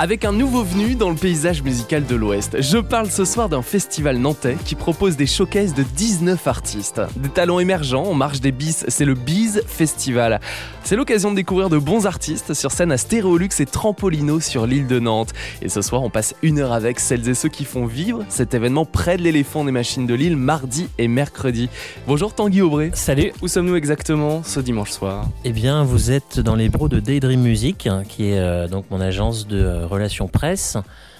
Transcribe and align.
Avec 0.00 0.24
un 0.24 0.32
nouveau 0.32 0.64
venu 0.64 0.96
dans 0.96 1.08
le 1.08 1.14
paysage 1.14 1.62
musical 1.62 2.04
de 2.04 2.16
l'Ouest, 2.16 2.60
je 2.60 2.78
parle 2.78 3.08
ce 3.12 3.24
soir 3.24 3.48
d'un 3.48 3.62
festival 3.62 4.18
nantais 4.18 4.56
qui 4.64 4.74
propose 4.74 5.16
des 5.16 5.26
showcases 5.26 5.72
de 5.72 5.84
19 5.84 6.48
artistes. 6.48 7.00
Des 7.14 7.28
talents 7.28 7.60
émergents 7.60 8.02
en 8.02 8.14
marge 8.14 8.40
des 8.40 8.50
bis, 8.50 8.84
c'est 8.88 9.04
le 9.04 9.14
Biz 9.14 9.62
Festival. 9.68 10.40
C'est 10.82 10.96
l'occasion 10.96 11.30
de 11.30 11.36
découvrir 11.36 11.70
de 11.70 11.78
bons 11.78 12.06
artistes 12.06 12.54
sur 12.54 12.72
scène 12.72 12.90
à 12.90 12.98
Stéréolux 12.98 13.48
et 13.60 13.66
Trampolino 13.66 14.40
sur 14.40 14.66
l'île 14.66 14.88
de 14.88 14.98
Nantes. 14.98 15.32
Et 15.62 15.68
ce 15.68 15.80
soir, 15.80 16.02
on 16.02 16.10
passe 16.10 16.34
une 16.42 16.58
heure 16.58 16.72
avec 16.72 16.98
celles 16.98 17.26
et 17.28 17.34
ceux 17.34 17.48
qui 17.48 17.64
font 17.64 17.86
vivre 17.86 18.24
cet 18.28 18.52
événement 18.52 18.84
près 18.84 19.16
de 19.16 19.22
l'éléphant 19.22 19.64
des 19.64 19.72
machines 19.72 20.06
de 20.06 20.14
l'île 20.14 20.36
mardi 20.36 20.88
et 20.98 21.06
mercredi. 21.06 21.70
Bonjour 22.08 22.34
Tanguy 22.34 22.62
Aubray. 22.62 22.90
Salut. 22.94 23.32
Où 23.42 23.48
sommes-nous 23.48 23.76
exactement 23.76 24.42
ce 24.42 24.58
dimanche 24.58 24.90
soir? 24.90 25.28
Eh 25.44 25.52
bien, 25.52 25.84
vous 25.84 26.10
êtes 26.10 26.40
dans 26.40 26.56
les 26.56 26.68
bureaux 26.68 26.88
de 26.88 26.98
Daydream 26.98 27.40
Music, 27.40 27.88
qui 28.08 28.30
est 28.30 28.40
euh, 28.40 28.66
donc 28.66 28.86
mon 28.90 29.00
agence 29.00 29.46
de 29.46 29.58
euh, 29.58 29.83
relations 29.84 30.28
presse 30.28 30.76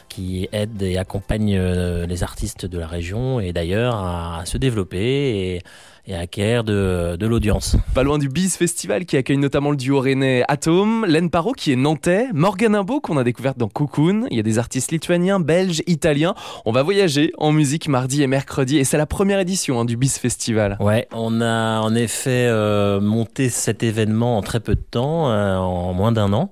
qui 0.08 0.48
aide 0.52 0.82
et 0.82 0.96
accompagne 0.98 1.56
euh, 1.56 2.06
les 2.06 2.22
artistes 2.22 2.66
de 2.66 2.78
la 2.78 2.86
région 2.86 3.40
et 3.40 3.52
d'ailleurs 3.52 3.96
à, 3.96 4.42
se 4.44 4.58
développer 4.58 5.56
et, 5.56 5.62
et 6.06 6.14
acquérir 6.14 6.64
de, 6.64 7.16
de 7.18 7.26
l'audience. 7.26 7.76
Pas 7.94 8.02
loin 8.02 8.18
du 8.18 8.28
Biz 8.28 8.56
Festival 8.56 9.06
qui 9.06 9.16
accueille 9.16 9.38
notamment 9.38 9.70
le 9.70 9.76
duo 9.76 10.00
rennais 10.00 10.44
Atom, 10.48 11.06
Len 11.06 11.30
Paro 11.30 11.52
qui 11.52 11.72
est 11.72 11.76
nantais, 11.76 12.28
Morgan 12.34 12.74
Imbo 12.74 13.00
qu'on 13.00 13.16
a 13.16 13.24
découvert 13.24 13.54
dans 13.54 13.68
Cocoon, 13.68 14.26
il 14.30 14.36
y 14.36 14.40
a 14.40 14.42
des 14.42 14.58
artistes 14.58 14.92
lituaniens, 14.92 15.40
belges, 15.40 15.82
italiens. 15.86 16.34
On 16.66 16.72
va 16.72 16.82
voyager 16.82 17.32
en 17.38 17.52
musique 17.52 17.88
mardi 17.88 18.22
et 18.22 18.26
mercredi 18.26 18.78
et 18.78 18.84
c'est 18.84 18.98
la 18.98 19.06
première 19.06 19.38
édition 19.38 19.80
hein, 19.80 19.84
du 19.84 19.96
Biz 19.96 20.18
Festival. 20.18 20.76
Ouais, 20.80 21.08
on 21.12 21.40
a 21.40 21.80
en 21.80 21.94
effet 21.94 22.48
euh, 22.48 23.00
monté 23.00 23.48
cet 23.48 23.82
événement 23.82 24.36
en 24.36 24.42
très 24.42 24.60
peu 24.60 24.74
de 24.74 24.82
temps, 24.82 25.30
euh, 25.30 25.56
en 25.56 25.94
moins 25.94 26.12
d'un 26.12 26.32
an 26.34 26.50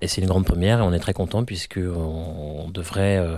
et 0.00 0.06
c'est 0.06 0.20
une 0.20 0.28
grande 0.28 0.44
première 0.44 0.78
et 0.78 0.82
on 0.82 0.92
est 0.92 1.00
très 1.00 1.12
content 1.12 1.44
puisque 1.44 1.78
on 1.78 2.70
devrait 2.70 3.18
euh, 3.18 3.36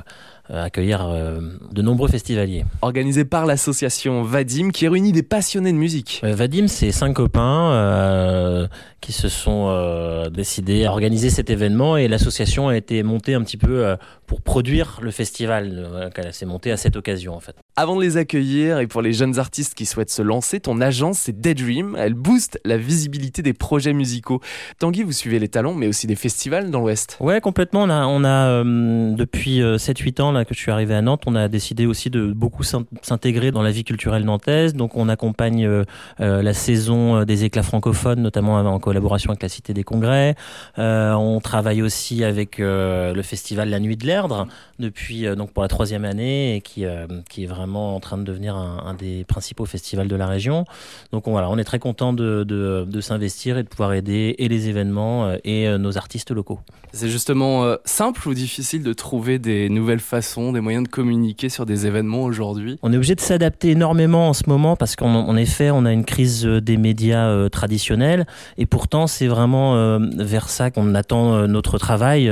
accueillir 0.48 1.06
euh, 1.06 1.40
de 1.72 1.82
nombreux 1.82 2.08
festivaliers. 2.08 2.64
Organisé 2.82 3.24
par 3.24 3.46
l'association 3.46 4.22
Vadim 4.22 4.70
qui 4.70 4.86
réunit 4.88 5.12
des 5.12 5.22
passionnés 5.22 5.72
de 5.72 5.78
musique. 5.78 6.20
Euh, 6.24 6.34
Vadim, 6.34 6.68
c'est 6.68 6.92
cinq 6.92 7.14
copains 7.14 7.72
euh, 7.72 8.66
qui 9.00 9.12
se 9.12 9.28
sont 9.28 9.68
euh, 9.68 10.28
décidés 10.28 10.84
à 10.84 10.90
organiser 10.90 11.30
cet 11.30 11.50
événement 11.50 11.96
et 11.96 12.08
l'association 12.08 12.68
a 12.68 12.76
été 12.76 13.02
montée 13.02 13.34
un 13.34 13.42
petit 13.42 13.56
peu 13.56 13.84
euh, 13.84 13.96
pour 14.26 14.42
produire 14.42 14.98
le 15.02 15.10
festival. 15.10 16.12
Elle 16.16 16.32
s'est 16.34 16.46
montée 16.46 16.72
à 16.72 16.76
cette 16.76 16.96
occasion 16.96 17.34
en 17.34 17.40
fait. 17.40 17.56
Avant 17.76 17.96
de 17.96 18.02
les 18.02 18.16
accueillir 18.16 18.78
et 18.78 18.86
pour 18.86 19.02
les 19.02 19.12
jeunes 19.12 19.38
artistes 19.40 19.74
qui 19.74 19.84
souhaitent 19.84 20.10
se 20.10 20.22
lancer, 20.22 20.60
ton 20.60 20.80
agence 20.80 21.18
c'est 21.18 21.40
Daydream. 21.40 21.96
Elle 21.98 22.14
booste 22.14 22.60
la 22.64 22.76
visibilité 22.76 23.42
des 23.42 23.52
projets 23.52 23.92
musicaux. 23.92 24.40
Tanguy, 24.78 25.02
vous 25.02 25.10
suivez 25.10 25.40
les 25.40 25.48
talents 25.48 25.74
mais 25.74 25.88
aussi 25.88 26.06
des 26.06 26.14
festivals 26.14 26.70
dans 26.70 26.80
l'Ouest. 26.80 27.16
Ouais, 27.18 27.40
complètement. 27.40 27.82
On 27.82 27.90
a, 27.90 28.06
on 28.06 28.22
a 28.22 28.48
euh, 28.48 29.12
depuis 29.14 29.60
7-8 29.60 30.22
ans 30.22 30.30
là, 30.30 30.44
que 30.44 30.54
je 30.54 30.60
suis 30.60 30.70
arrivé 30.70 30.94
à 30.94 31.02
Nantes, 31.02 31.24
on 31.26 31.34
a 31.34 31.48
décidé 31.48 31.84
aussi 31.84 32.10
de 32.10 32.32
beaucoup 32.32 32.62
s'intégrer 32.62 33.50
dans 33.50 33.62
la 33.62 33.72
vie 33.72 33.82
culturelle 33.82 34.24
nantaise. 34.24 34.74
Donc 34.74 34.96
on 34.96 35.08
accompagne 35.08 35.66
euh, 35.66 35.84
la 36.20 36.54
saison 36.54 37.24
des 37.24 37.44
éclats 37.44 37.64
francophones, 37.64 38.20
notamment 38.20 38.54
en 38.56 38.78
collaboration 38.78 39.30
avec 39.30 39.42
la 39.42 39.48
Cité 39.48 39.74
des 39.74 39.82
Congrès. 39.82 40.36
Euh, 40.78 41.12
on 41.14 41.40
travaille 41.40 41.82
aussi 41.82 42.22
avec 42.22 42.60
euh, 42.60 43.12
le 43.14 43.22
festival 43.22 43.68
La 43.68 43.80
Nuit 43.80 43.96
de 43.96 44.06
l'Erdre 44.06 44.46
depuis 44.78 45.24
donc 45.36 45.52
pour 45.52 45.62
la 45.62 45.68
troisième 45.68 46.04
année 46.04 46.56
et 46.56 46.60
qui, 46.60 46.84
qui 47.28 47.44
est 47.44 47.46
vraiment 47.46 47.63
en 47.66 48.00
train 48.00 48.18
de 48.18 48.24
devenir 48.24 48.56
un, 48.56 48.84
un, 48.86 48.94
des 48.94 49.24
principaux 49.24 49.64
festivals 49.64 50.08
de 50.08 50.16
la 50.16 50.26
région. 50.26 50.64
Donc 51.12 51.28
on, 51.28 51.32
voilà, 51.32 51.50
on 51.50 51.58
est 51.58 51.64
très 51.64 51.78
content 51.78 52.12
de, 52.12 52.44
de, 52.44 52.86
de 52.88 53.00
s'investir 53.00 53.58
et 53.58 53.62
de 53.62 53.68
pouvoir 53.68 53.92
aider 53.92 54.34
et 54.38 54.48
les 54.48 54.68
événements 54.68 55.32
et 55.44 55.68
nos 55.78 55.96
artistes 55.96 56.30
locaux. 56.30 56.60
C'est 56.92 57.08
justement 57.08 57.76
simple 57.84 58.28
ou 58.28 58.34
difficile 58.34 58.82
de 58.82 58.92
trouver 58.92 59.38
des 59.38 59.68
nouvelles 59.68 60.00
façons, 60.00 60.52
des 60.52 60.60
moyens 60.60 60.84
de 60.84 60.88
communiquer 60.88 61.48
sur 61.48 61.66
des 61.66 61.86
événements 61.86 62.22
aujourd'hui? 62.22 62.78
On 62.82 62.92
est 62.92 62.96
obligé 62.96 63.14
de 63.14 63.20
s'adapter 63.20 63.70
énormément 63.70 64.28
en 64.28 64.32
ce 64.32 64.44
moment 64.46 64.76
parce 64.76 64.96
qu'en 64.96 65.36
effet, 65.36 65.70
on 65.70 65.84
a 65.84 65.92
une 65.92 66.04
crise 66.04 66.44
des 66.44 66.76
médias 66.76 67.28
euh, 67.28 67.48
traditionnels 67.48 68.26
et 68.58 68.66
pourtant 68.66 69.06
c'est 69.06 69.26
vraiment 69.26 69.76
euh, 69.76 69.98
vers 70.16 70.48
ça 70.48 70.70
qu'on 70.70 70.94
attend 70.94 71.34
euh, 71.34 71.46
notre 71.46 71.78
travail. 71.78 72.30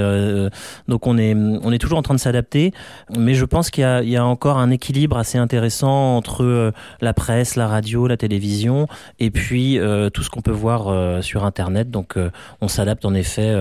donc 0.89 1.07
on 1.07 1.19
est, 1.19 1.35
on 1.35 1.73
est 1.73 1.79
toujours 1.79 1.99
en 1.99 2.03
train 2.03 2.15
de 2.15 2.21
s'adapter, 2.21 2.73
mais 3.17 3.35
je 3.35 3.45
pense 3.45 3.71
qu'il 3.71 3.85
y, 4.05 4.11
y, 4.11 4.17
a 4.17 4.25
encore 4.25 4.59
un 4.59 4.71
équilibre 4.71 5.19
assez 5.23 5.39
intéressant 5.39 6.17
entre 6.17 6.73
la 7.01 7.15
presse, 7.15 7.57
la 7.57 7.67
radio, 7.67 8.07
la 8.07 8.17
télévision 8.17 8.87
et 9.19 9.31
puis 9.31 9.79
tout 10.13 10.23
ce 10.23 10.31
qu'on 10.31 10.43
peut 10.43 10.51
voir 10.51 11.23
sur 11.23 11.45
Internet. 11.45 11.91
Donc 11.91 12.17
on 12.61 12.69
s'adapte 12.69 13.05
en 13.05 13.15
effet 13.15 13.55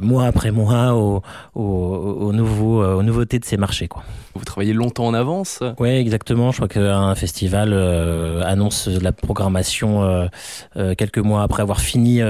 mois 0.00 0.26
après 0.26 0.50
mois 0.50 0.94
aux, 0.94 1.22
aux, 1.54 2.32
nouveautés 2.32 3.38
de 3.38 3.44
ces 3.44 3.56
marchés. 3.56 3.88
Vous 4.34 4.44
travaillez 4.44 4.72
longtemps 4.72 5.06
en 5.06 5.14
avance 5.14 5.60
Oui, 5.78 5.90
exactement. 5.90 6.52
Je 6.52 6.56
crois 6.56 6.68
qu'un 6.68 7.14
festival 7.14 7.72
euh, 7.74 8.42
annonce 8.44 8.88
la 8.88 9.12
programmation 9.12 10.04
euh, 10.04 10.26
euh, 10.76 10.94
quelques 10.94 11.18
mois 11.18 11.42
après 11.42 11.60
avoir 11.60 11.80
fini 11.80 12.20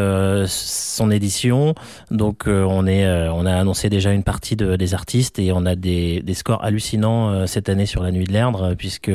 son 0.46 1.10
édition. 1.10 1.74
Donc 2.10 2.44
on, 2.46 2.86
est, 2.86 3.06
on 3.28 3.46
a 3.46 3.54
annoncé 3.54 3.88
déjà 3.88 4.12
une 4.12 4.24
partie 4.24 4.56
de, 4.56 4.76
des 4.76 4.94
artistes 4.94 5.38
et 5.38 5.52
on 5.52 5.64
a 5.64 5.74
des, 5.76 6.22
scores 6.34 6.64
hallucinants 6.64 7.46
cette 7.46 7.68
année 7.68 7.86
sur 7.86 8.02
la 8.02 8.10
Nuit 8.10 8.24
de 8.24 8.32
l'Erdre 8.32 8.74
puisque 8.74 9.10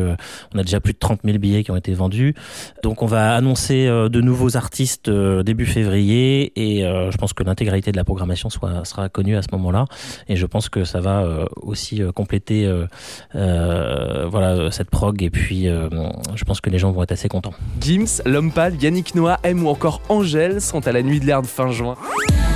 on 0.54 0.60
a 0.60 0.64
déjà 0.64 0.80
plus 0.80 0.94
de 0.94 1.00
30 1.00 1.22
000 1.24 1.38
billets 1.40 1.64
qui 1.64 1.72
ont 1.72 1.76
été 1.76 1.94
vendus. 1.94 2.36
Donc 2.84 3.02
on 3.02 3.06
va 3.08 3.36
annoncer 3.36 3.88
de 3.88 4.22
nouveaux 4.22 4.56
artistes 4.56 5.10
début 5.10 5.66
février 5.66 6.54
et 6.56 6.82
je 6.82 7.18
pense 7.18 7.34
que 7.34 7.44
l'intégralité 7.44 7.92
de 7.92 7.98
la 7.98 8.04
programmation 8.04 8.50
sera 8.50 9.10
connue 9.10 9.36
à 9.36 9.42
ce 9.42 9.48
moment-là. 9.54 9.86
Et 10.30 10.36
je 10.36 10.46
pense 10.46 10.70
que 10.70 10.84
ça 10.84 11.02
va 11.02 11.48
aussi 11.62 12.02
compléter 12.16 12.68
voilà 13.34 14.72
cette 14.72 14.90
prog 14.90 15.22
et 15.24 15.30
puis 15.30 15.68
euh, 15.68 15.90
je 16.36 16.44
pense 16.44 16.62
que 16.62 16.70
les 16.70 16.80
gens 16.80 16.92
vont 16.92 17.04
être 17.04 17.12
assez 17.12 17.30
contents. 17.30 17.54
Gims, 17.80 18.22
Lompal, 18.26 18.76
Yannick 18.82 19.16
Noah, 19.16 19.40
M 19.44 19.66
ou 19.66 19.70
encore 19.70 20.02
Angèle 20.10 20.62
sont 20.62 20.88
à 20.88 20.92
la 20.92 21.02
nuit 21.02 21.20
de 21.20 21.26
l'herbe 21.26 21.46
fin 21.46 21.72
juin. 21.72 21.96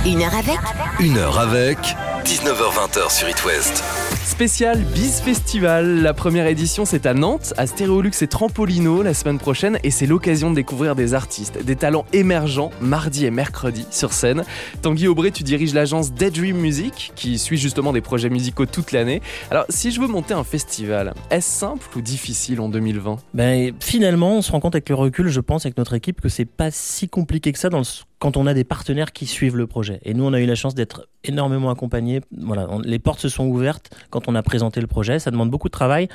Une 0.06 0.22
heure 0.22 0.34
avec 0.34 0.58
Une 1.00 1.16
heure 1.16 1.38
avec 1.38 1.78
19h20 2.24 3.10
sur 3.10 3.28
It 3.28 3.44
West. 3.44 4.01
Spécial 4.24 4.78
Biz 4.94 5.20
Festival. 5.20 6.00
La 6.00 6.14
première 6.14 6.46
édition, 6.46 6.84
c'est 6.84 7.06
à 7.06 7.14
Nantes, 7.14 7.52
à 7.56 7.66
Stéréolux 7.66 8.10
et 8.22 8.26
Trampolino 8.26 9.02
la 9.02 9.14
semaine 9.14 9.38
prochaine. 9.38 9.78
Et 9.82 9.90
c'est 9.90 10.06
l'occasion 10.06 10.50
de 10.50 10.54
découvrir 10.54 10.94
des 10.94 11.14
artistes, 11.14 11.64
des 11.64 11.76
talents 11.76 12.06
émergents, 12.12 12.70
mardi 12.80 13.26
et 13.26 13.30
mercredi 13.30 13.84
sur 13.90 14.12
scène. 14.12 14.44
Tanguy 14.80 15.08
Aubray, 15.08 15.32
tu 15.32 15.42
diriges 15.42 15.74
l'agence 15.74 16.12
Daydream 16.12 16.56
Music, 16.56 17.12
qui 17.16 17.38
suit 17.38 17.58
justement 17.58 17.92
des 17.92 18.00
projets 18.00 18.30
musicaux 18.30 18.66
toute 18.66 18.92
l'année. 18.92 19.20
Alors, 19.50 19.64
si 19.68 19.90
je 19.90 20.00
veux 20.00 20.08
monter 20.08 20.34
un 20.34 20.44
festival, 20.44 21.14
est-ce 21.30 21.50
simple 21.50 21.86
ou 21.96 22.00
difficile 22.00 22.60
en 22.60 22.68
2020 22.68 23.16
ben, 23.34 23.72
Finalement, 23.80 24.36
on 24.36 24.42
se 24.42 24.52
rend 24.52 24.60
compte 24.60 24.76
avec 24.76 24.88
le 24.88 24.94
recul, 24.94 25.28
je 25.28 25.40
pense, 25.40 25.66
avec 25.66 25.76
notre 25.76 25.94
équipe, 25.94 26.20
que 26.20 26.28
c'est 26.28 26.44
pas 26.44 26.70
si 26.70 27.08
compliqué 27.08 27.52
que 27.52 27.58
ça 27.58 27.68
dans 27.68 27.78
le 27.78 27.84
quand 28.22 28.36
on 28.36 28.46
a 28.46 28.54
des 28.54 28.62
partenaires 28.62 29.12
qui 29.12 29.26
suivent 29.26 29.56
le 29.56 29.66
projet. 29.66 29.98
Et 30.04 30.14
nous, 30.14 30.22
on 30.22 30.32
a 30.32 30.38
eu 30.38 30.46
la 30.46 30.54
chance 30.54 30.76
d'être 30.76 31.08
énormément 31.24 31.70
accompagnés. 31.70 32.20
Voilà, 32.38 32.68
on, 32.70 32.78
les 32.78 33.00
portes 33.00 33.18
se 33.18 33.28
sont 33.28 33.46
ouvertes 33.46 33.90
quand 34.10 34.28
on 34.28 34.36
a 34.36 34.44
présenté 34.44 34.80
le 34.80 34.86
projet. 34.86 35.18
Ça 35.18 35.32
demande 35.32 35.50
beaucoup 35.50 35.66
de 35.66 35.72
travail. 35.72 36.06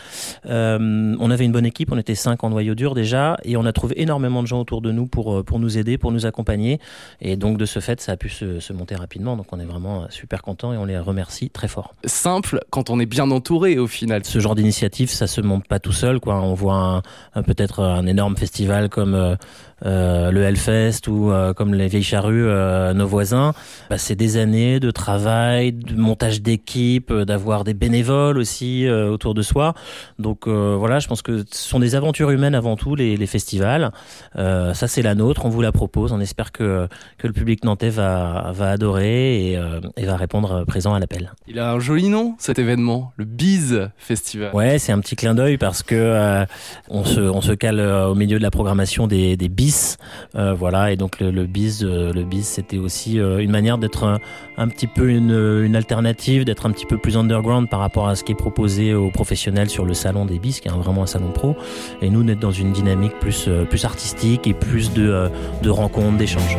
Euh, 0.46 1.18
on 1.20 1.30
avait 1.32 1.44
une 1.44 1.52
bonne 1.52 1.66
équipe, 1.66 1.92
on 1.92 1.98
était 1.98 2.16
cinq 2.16 2.46
en 2.46 2.50
noyau 2.50 2.76
dur 2.76 2.96
déjà, 2.96 3.36
et 3.44 3.58
on 3.58 3.66
a 3.66 3.74
trouvé 3.74 4.02
énormément 4.02 4.42
de 4.42 4.48
gens 4.48 4.62
autour 4.62 4.82
de 4.82 4.94
nous 4.94 5.06
pour, 5.06 5.44
pour 5.44 5.60
nous 5.60 5.78
aider, 5.78 5.98
pour 5.98 6.14
nous 6.14 6.26
accompagner. 6.26 6.80
Et 7.20 7.36
donc, 7.36 7.58
de 7.58 7.66
ce 7.66 7.82
fait, 7.82 8.00
ça 8.00 8.14
a 8.14 8.16
pu 8.16 8.30
se, 8.30 8.62
se 8.62 8.72
monter 8.72 8.96
rapidement. 8.96 9.36
Donc, 9.36 9.48
on 9.52 9.60
est 9.60 9.66
vraiment 9.66 10.10
super 10.10 10.44
contents 10.44 10.72
et 10.72 10.78
on 10.78 10.86
les 10.86 10.98
remercie 10.98 11.50
très 11.50 11.68
fort. 11.68 11.94
Simple 12.06 12.62
quand 12.70 12.90
on 12.90 13.02
est 13.02 13.06
bien 13.06 13.30
entouré 13.32 13.80
au 13.80 13.88
final. 13.88 14.24
Ce 14.24 14.40
genre 14.40 14.56
d'initiative, 14.56 15.10
ça 15.10 15.28
se 15.28 15.42
monte 15.42 15.68
pas 15.68 15.80
tout 15.80 15.92
seul. 15.92 16.22
Quoi. 16.22 16.42
On 16.42 16.54
voit 16.54 17.02
peut-être 17.34 17.82
un 17.82 18.08
énorme 18.08 18.38
festival 18.38 18.88
comme 18.88 19.14
euh, 19.14 19.36
euh, 19.77 19.77
le 19.84 20.42
Hellfest 20.44 21.08
ou 21.08 21.32
euh, 21.32 21.54
comme 21.54 21.74
les 21.74 21.88
Vieilles 21.88 22.04
Charrues, 22.04 22.48
euh, 22.48 22.94
nos 22.94 23.08
voisins, 23.08 23.54
bah, 23.90 23.98
c'est 23.98 24.16
des 24.16 24.38
années 24.38 24.80
de 24.80 24.92
travail, 24.92 25.72
de 25.72 25.96
montage 25.96 26.42
d'équipe, 26.42 27.12
euh, 27.12 27.26
d'avoir 27.26 27.64
des 27.64 27.74
bénévoles 27.74 28.38
aussi 28.38 28.88
euh, 28.88 29.10
autour 29.10 29.34
de 29.34 29.42
soi. 29.42 29.74
Donc 30.20 30.48
voilà, 30.48 31.00
je 31.00 31.08
pense 31.08 31.22
que 31.22 31.40
ce 31.52 31.70
sont 31.70 31.80
des 31.80 31.96
aventures 31.96 32.32
humaines 32.32 32.56
avant 32.56 32.76
tout, 32.76 32.96
les, 32.96 33.18
les 33.18 33.28
festivals. 33.28 33.92
ça, 34.36 34.88
c'est 34.88 35.02
la 35.02 35.16
nôtre, 35.16 35.46
on 35.46 35.50
vous 35.50 35.62
la 35.62 35.72
propose. 35.72 36.12
On 36.12 36.20
espère 36.20 36.52
que, 36.52 36.88
que 37.18 37.28
le 37.28 37.34
public 37.34 37.64
nantais 37.64 37.90
va, 37.90 38.52
va 38.54 38.72
adorer 38.72 39.52
et, 39.52 39.60
et 39.98 40.06
va 40.06 40.16
répondre 40.16 40.66
présent 40.66 40.94
à 40.94 41.00
l'appel. 41.00 41.34
Il 41.48 41.60
a 41.60 41.72
un 41.72 41.80
joli 41.80 42.10
nom, 42.10 42.36
cet 42.40 42.60
événement, 42.60 43.12
le 43.18 43.26
Biz 43.26 43.90
Festival. 43.98 44.54
Ouais, 44.54 44.80
c'est 44.80 44.92
un 44.92 45.00
petit 45.00 45.16
clin 45.16 45.36
d'œil 45.36 45.58
parce 45.58 45.84
que 45.84 46.46
on, 46.90 47.04
se, 47.04 47.20
on 47.20 47.42
se 47.42 47.52
cale 47.52 47.80
au 47.80 48.16
milieu 48.16 48.38
de 48.38 48.44
la 48.44 48.52
programmation 48.52 49.08
des, 49.08 49.38
des 49.38 49.50
Biz 49.50 49.67
bis. 49.68 49.98
voilà, 50.34 50.92
et 50.92 50.96
donc 50.96 51.20
le, 51.20 51.32
le 51.32 51.46
bis, 51.46 51.82
le 51.84 52.24
bis, 52.24 52.48
c'était 52.48 52.78
aussi 52.78 53.18
une 53.18 53.52
manière 53.52 53.78
d'être 53.78 54.20
un, 54.58 54.68
petit 54.68 54.88
peu 54.88 55.10
une, 55.10 55.76
alternative, 55.76 56.46
d'être 56.46 56.66
un 56.66 56.72
petit 56.72 56.86
peu 56.86 56.98
plus 56.98 57.18
underground 57.18 57.70
par 57.70 57.80
rapport 57.80 58.08
à 58.08 58.16
ce 58.16 58.24
qui 58.24 58.32
est 58.32 58.36
proposé 58.36 58.94
aux 58.94 59.12
professionnels 59.12 59.70
sur 59.70 59.86
le 59.86 59.94
salon 59.94 60.26
des 60.26 60.40
bis, 60.40 60.60
qui 60.60 60.68
est 60.68 60.72
vraiment 60.72 61.04
un 61.04 61.08
salon 61.08 61.32
pro. 61.32 61.56
Et 62.02 62.10
nous, 62.10 62.24
d'être 62.24 62.40
dans 62.40 62.52
une 62.52 62.72
dynamique 62.72 63.20
plus, 63.20 63.50
plus 63.70 63.86
artistique 63.86 64.48
et 64.48 64.54
plus 64.54 64.94
de 64.94 65.70
rencontres, 65.70 66.18
d'échanges. 66.18 66.58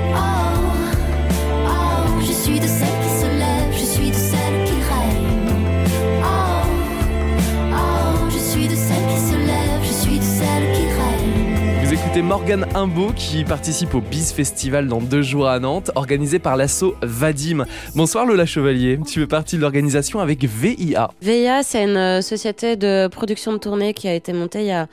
Écoutez 12.08 12.22
Morgane 12.22 12.64
Imbeau 12.74 13.12
qui 13.14 13.44
participe 13.44 13.94
au 13.94 14.00
Biz 14.00 14.32
Festival 14.32 14.88
dans 14.88 15.00
deux 15.02 15.20
jours 15.20 15.46
à 15.46 15.58
Nantes, 15.58 15.90
organisé 15.94 16.38
par 16.38 16.56
l'asso 16.56 16.94
Vadim. 17.02 17.66
Bonsoir 17.94 18.24
Lola 18.24 18.46
Chevalier, 18.46 18.98
tu 19.06 19.20
fais 19.20 19.26
partie 19.26 19.56
de 19.56 19.60
l'organisation 19.60 20.20
avec 20.20 20.42
VIA. 20.42 21.10
VIA, 21.20 21.62
c'est 21.62 21.84
une 21.84 21.98
euh, 21.98 22.22
société 22.22 22.76
de 22.76 23.08
production 23.08 23.52
de 23.52 23.58
tournée 23.58 23.92
qui 23.92 24.08
a 24.08 24.14
été 24.14 24.32
montée 24.32 24.60
il 24.60 24.68
y 24.68 24.72
a 24.72 24.86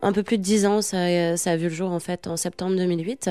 un 0.00 0.12
peu 0.12 0.22
plus 0.22 0.38
de 0.38 0.42
dix 0.42 0.64
ans. 0.66 0.80
Ça, 0.82 0.96
a 0.96 1.56
vu 1.56 1.68
le 1.68 1.74
jour 1.74 1.90
en 1.90 2.00
fait 2.00 2.26
en 2.26 2.36
septembre 2.36 2.76
2008. 2.76 3.30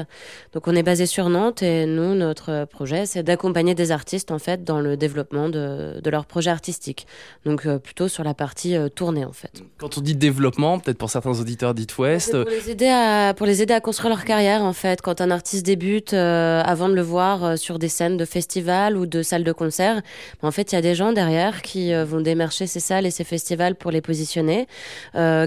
Donc 0.53 0.67
on 0.67 0.75
est 0.75 0.83
basé 0.83 1.07
sur 1.07 1.29
Nantes 1.29 1.63
et 1.63 1.85
nous, 1.85 2.13
notre 2.13 2.65
projet, 2.65 3.07
c'est 3.07 3.23
d'accompagner 3.23 3.73
des 3.73 3.91
artistes 3.91 4.31
en 4.31 4.39
fait 4.39 4.63
dans 4.63 4.79
le 4.79 4.97
développement 4.97 5.49
de, 5.49 5.99
de 5.99 6.09
leur 6.09 6.25
projet 6.25 6.51
artistique. 6.51 7.07
Donc 7.45 7.65
euh, 7.65 7.79
plutôt 7.79 8.07
sur 8.07 8.23
la 8.23 8.33
partie 8.33 8.75
euh, 8.75 8.87
tournée 8.87 9.25
en 9.25 9.33
fait. 9.33 9.63
Quand 9.77 9.97
on 9.97 10.01
dit 10.01 10.15
développement, 10.15 10.79
peut-être 10.79 10.97
pour 10.97 11.09
certains 11.09 11.39
auditeurs 11.39 11.73
d'It 11.73 11.97
West. 11.97 12.31
Pour 12.31 12.51
les 12.51 12.69
aider 12.69 12.87
à 12.87 13.30
pour 13.33 13.45
les 13.45 13.61
aider 13.61 13.73
à 13.73 13.81
construire 13.81 14.09
leur 14.09 14.23
carrière 14.23 14.61
en 14.63 14.73
fait. 14.73 15.01
Quand 15.01 15.19
un 15.19 15.31
artiste 15.31 15.65
débute, 15.65 16.13
euh, 16.13 16.61
avant 16.63 16.87
de 16.87 16.93
le 16.93 17.01
voir 17.01 17.57
sur 17.57 17.79
des 17.79 17.89
scènes 17.89 18.15
de 18.15 18.25
festivals 18.25 18.95
ou 18.95 19.05
de 19.05 19.23
salles 19.23 19.43
de 19.43 19.51
concert, 19.51 20.01
en 20.41 20.51
fait 20.51 20.71
il 20.71 20.75
y 20.75 20.77
a 20.77 20.81
des 20.81 20.95
gens 20.95 21.11
derrière 21.11 21.61
qui 21.61 21.93
vont 21.93 22.21
démarcher 22.21 22.65
ces 22.65 22.79
salles 22.79 23.05
et 23.05 23.11
ces 23.11 23.25
festivals 23.25 23.75
pour 23.75 23.91
les 23.91 24.01
positionner, 24.01 24.67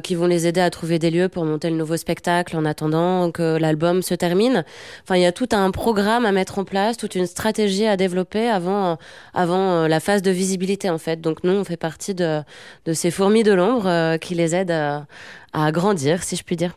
qui 0.02 0.14
vont 0.14 0.26
les 0.26 0.46
aider 0.46 0.60
à 0.60 0.70
trouver 0.70 0.98
des 0.98 1.10
pour 1.28 1.44
monter 1.44 1.70
le 1.70 1.76
nouveau 1.76 1.96
spectacle 1.96 2.56
en 2.56 2.64
attendant 2.64 3.30
que 3.30 3.56
l'album 3.56 4.02
se 4.02 4.14
termine. 4.14 4.64
Enfin, 5.04 5.16
il 5.16 5.22
y 5.22 5.26
a 5.26 5.32
tout 5.32 5.48
un 5.52 5.70
programme 5.70 6.26
à 6.26 6.32
mettre 6.32 6.58
en 6.58 6.64
place, 6.64 6.96
toute 6.96 7.14
une 7.14 7.26
stratégie 7.26 7.86
à 7.86 7.96
développer 7.96 8.48
avant, 8.48 8.98
avant 9.32 9.84
euh, 9.84 9.88
la 9.88 10.00
phase 10.00 10.22
de 10.22 10.30
visibilité, 10.30 10.90
en 10.90 10.98
fait. 10.98 11.20
Donc, 11.20 11.44
nous, 11.44 11.52
on 11.52 11.64
fait 11.64 11.76
partie 11.76 12.14
de, 12.14 12.40
de 12.84 12.92
ces 12.92 13.10
fourmis 13.10 13.44
de 13.44 13.52
l'ombre 13.52 13.86
euh, 13.86 14.18
qui 14.18 14.34
les 14.34 14.54
aident 14.54 14.72
à, 14.72 15.06
à 15.54 15.72
grandir, 15.72 16.22
si 16.22 16.36
je 16.36 16.42
puis 16.42 16.56
dire. 16.56 16.72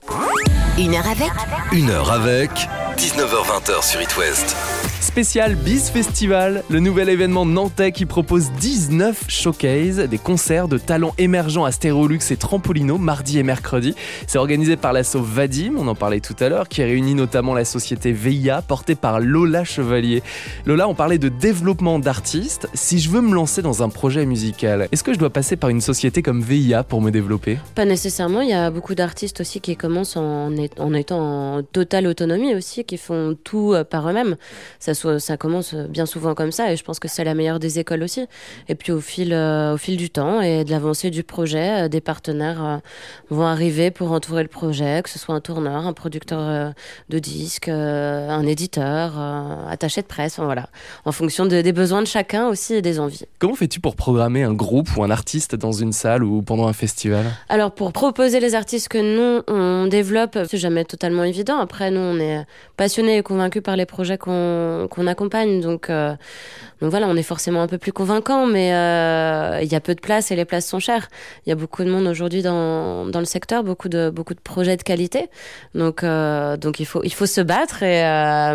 Une 0.77 0.93
heure 0.93 1.07
avec 1.07 1.31
Une 1.71 1.89
heure 1.89 2.11
avec 2.11 2.51
19h20 2.97 3.83
sur 3.83 4.01
It 4.01 4.15
West. 4.17 4.55
Spécial 4.99 5.55
Biz 5.55 5.89
Festival, 5.89 6.63
le 6.69 6.79
nouvel 6.79 7.09
événement 7.09 7.45
nantais 7.45 7.91
qui 7.91 8.05
propose 8.05 8.51
19 8.59 9.25
showcases, 9.27 9.99
des 9.99 10.17
concerts 10.17 10.67
de 10.67 10.77
talents 10.77 11.13
émergents 11.17 11.65
à 11.65 11.71
Stéréolux 11.71 12.19
et 12.31 12.35
Trampolino 12.35 12.97
mardi 12.97 13.37
et 13.37 13.43
mercredi. 13.43 13.95
C'est 14.25 14.37
organisé 14.39 14.75
par 14.75 14.93
l'asso 14.93 15.17
Vadim, 15.17 15.73
on 15.77 15.87
en 15.87 15.95
parlait 15.95 16.19
tout 16.19 16.35
à 16.39 16.49
l'heure, 16.49 16.67
qui 16.67 16.83
réunit 16.83 17.13
notamment 17.13 17.53
la 17.53 17.63
société 17.63 18.11
VIA 18.11 18.61
portée 18.61 18.95
par 18.95 19.19
Lola 19.19 19.63
Chevalier. 19.63 20.23
Lola, 20.65 20.87
on 20.89 20.95
parlait 20.95 21.19
de 21.19 21.29
développement 21.29 21.99
d'artistes. 21.99 22.67
Si 22.73 22.99
je 22.99 23.09
veux 23.09 23.21
me 23.21 23.33
lancer 23.33 23.61
dans 23.61 23.83
un 23.83 23.89
projet 23.89 24.25
musical, 24.25 24.87
est-ce 24.91 25.03
que 25.03 25.13
je 25.13 25.19
dois 25.19 25.29
passer 25.29 25.55
par 25.55 25.69
une 25.69 25.81
société 25.81 26.21
comme 26.21 26.41
VIA 26.41 26.83
pour 26.83 27.01
me 27.01 27.11
développer? 27.11 27.59
Pas 27.75 27.85
nécessairement, 27.85 28.41
il 28.41 28.49
y 28.49 28.53
a 28.53 28.71
beaucoup 28.71 28.95
d'artistes 28.95 29.41
aussi 29.41 29.61
qui 29.61 29.75
commencent 29.77 30.17
en, 30.17 30.51
en 30.77 30.93
étant 30.93 31.57
en 31.57 31.63
totale 31.63 32.07
autonomie 32.07 32.55
aussi, 32.55 32.83
qui 32.83 32.97
font 32.97 33.37
tout 33.43 33.73
euh, 33.73 33.83
par 33.83 34.09
eux-mêmes. 34.09 34.35
Ça 34.79 34.93
ça 35.19 35.37
commence 35.37 35.73
bien 35.73 36.05
souvent 36.05 36.35
comme 36.35 36.51
ça 36.51 36.71
et 36.71 36.77
je 36.77 36.83
pense 36.83 36.99
que 36.99 37.07
c'est 37.07 37.23
la 37.23 37.33
meilleure 37.33 37.59
des 37.59 37.79
écoles 37.79 38.03
aussi. 38.03 38.25
Et 38.69 38.75
puis 38.75 38.91
au 38.91 38.99
fil, 38.99 39.33
euh, 39.33 39.73
au 39.73 39.77
fil 39.77 39.97
du 39.97 40.09
temps 40.09 40.41
et 40.41 40.63
de 40.63 40.71
l'avancée 40.71 41.09
du 41.09 41.23
projet, 41.23 41.85
euh, 41.85 41.87
des 41.87 42.01
partenaires 42.01 42.63
euh, 42.63 42.77
vont 43.29 43.45
arriver 43.45 43.91
pour 43.91 44.11
entourer 44.11 44.43
le 44.43 44.49
projet, 44.49 45.01
que 45.03 45.09
ce 45.09 45.19
soit 45.19 45.35
un 45.35 45.41
tourneur, 45.41 45.85
un 45.85 45.93
producteur 45.93 46.73
de 47.09 47.19
disques, 47.19 47.69
un 47.69 48.45
éditeur, 48.45 49.19
attaché 49.69 50.01
de 50.01 50.07
presse, 50.07 50.39
voilà, 50.39 50.69
en 51.05 51.11
fonction 51.11 51.45
des 51.45 51.73
besoins 51.73 52.01
de 52.01 52.07
chacun 52.07 52.47
aussi 52.47 52.75
et 52.75 52.81
des 52.81 52.99
envies. 52.99 53.23
Comment 53.39 53.55
fais-tu 53.55 53.79
pour 53.79 53.95
programmer 53.95 54.43
un 54.43 54.53
groupe 54.53 54.95
ou 54.95 55.03
un 55.03 55.09
artiste 55.09 55.55
dans 55.55 55.71
une 55.71 55.91
salle 55.91 56.23
ou 56.23 56.41
pendant 56.41 56.67
un 56.67 56.73
festival? 56.73 57.25
Alors 57.49 57.71
pour 57.71 57.91
proposer 57.91 58.39
les 58.39 58.55
artistes 58.55 58.87
que 58.87 58.97
nous 58.97 59.43
on 59.47 59.87
développe, 59.87 60.37
c'est 60.49 60.57
jamais 60.57 60.85
totalement 60.85 61.23
évident. 61.23 61.57
Après 61.59 61.91
nous 61.91 61.99
on 61.99 62.19
est 62.19 62.45
passionnés 62.77 63.17
et 63.17 63.23
convaincus 63.23 63.63
par 63.63 63.75
les 63.75 63.85
projets 63.85 64.17
qu'on 64.17 64.76
qu'on 64.85 65.07
accompagne. 65.07 65.61
Donc, 65.61 65.89
euh, 65.89 66.15
donc 66.81 66.91
voilà, 66.91 67.07
on 67.07 67.15
est 67.15 67.23
forcément 67.23 67.63
un 67.63 67.67
peu 67.67 67.79
plus 67.79 67.91
convaincant, 67.91 68.45
mais 68.45 68.73
euh, 68.73 69.59
il 69.63 69.71
y 69.71 69.75
a 69.75 69.79
peu 69.79 69.95
de 69.95 69.99
places 69.99 70.29
et 70.29 70.35
les 70.35 70.45
places 70.45 70.67
sont 70.67 70.79
chères. 70.79 71.07
Il 71.45 71.49
y 71.49 71.51
a 71.51 71.55
beaucoup 71.55 71.83
de 71.83 71.89
monde 71.89 72.05
aujourd'hui 72.05 72.43
dans, 72.43 73.07
dans 73.07 73.19
le 73.19 73.25
secteur, 73.25 73.63
beaucoup 73.63 73.89
de, 73.89 74.11
beaucoup 74.11 74.35
de 74.35 74.39
projets 74.39 74.77
de 74.77 74.83
qualité. 74.83 75.29
Donc, 75.73 76.03
euh, 76.03 76.57
donc 76.57 76.79
il, 76.79 76.85
faut, 76.85 77.03
il 77.03 77.13
faut 77.13 77.25
se 77.25 77.41
battre 77.41 77.81
et 77.81 78.03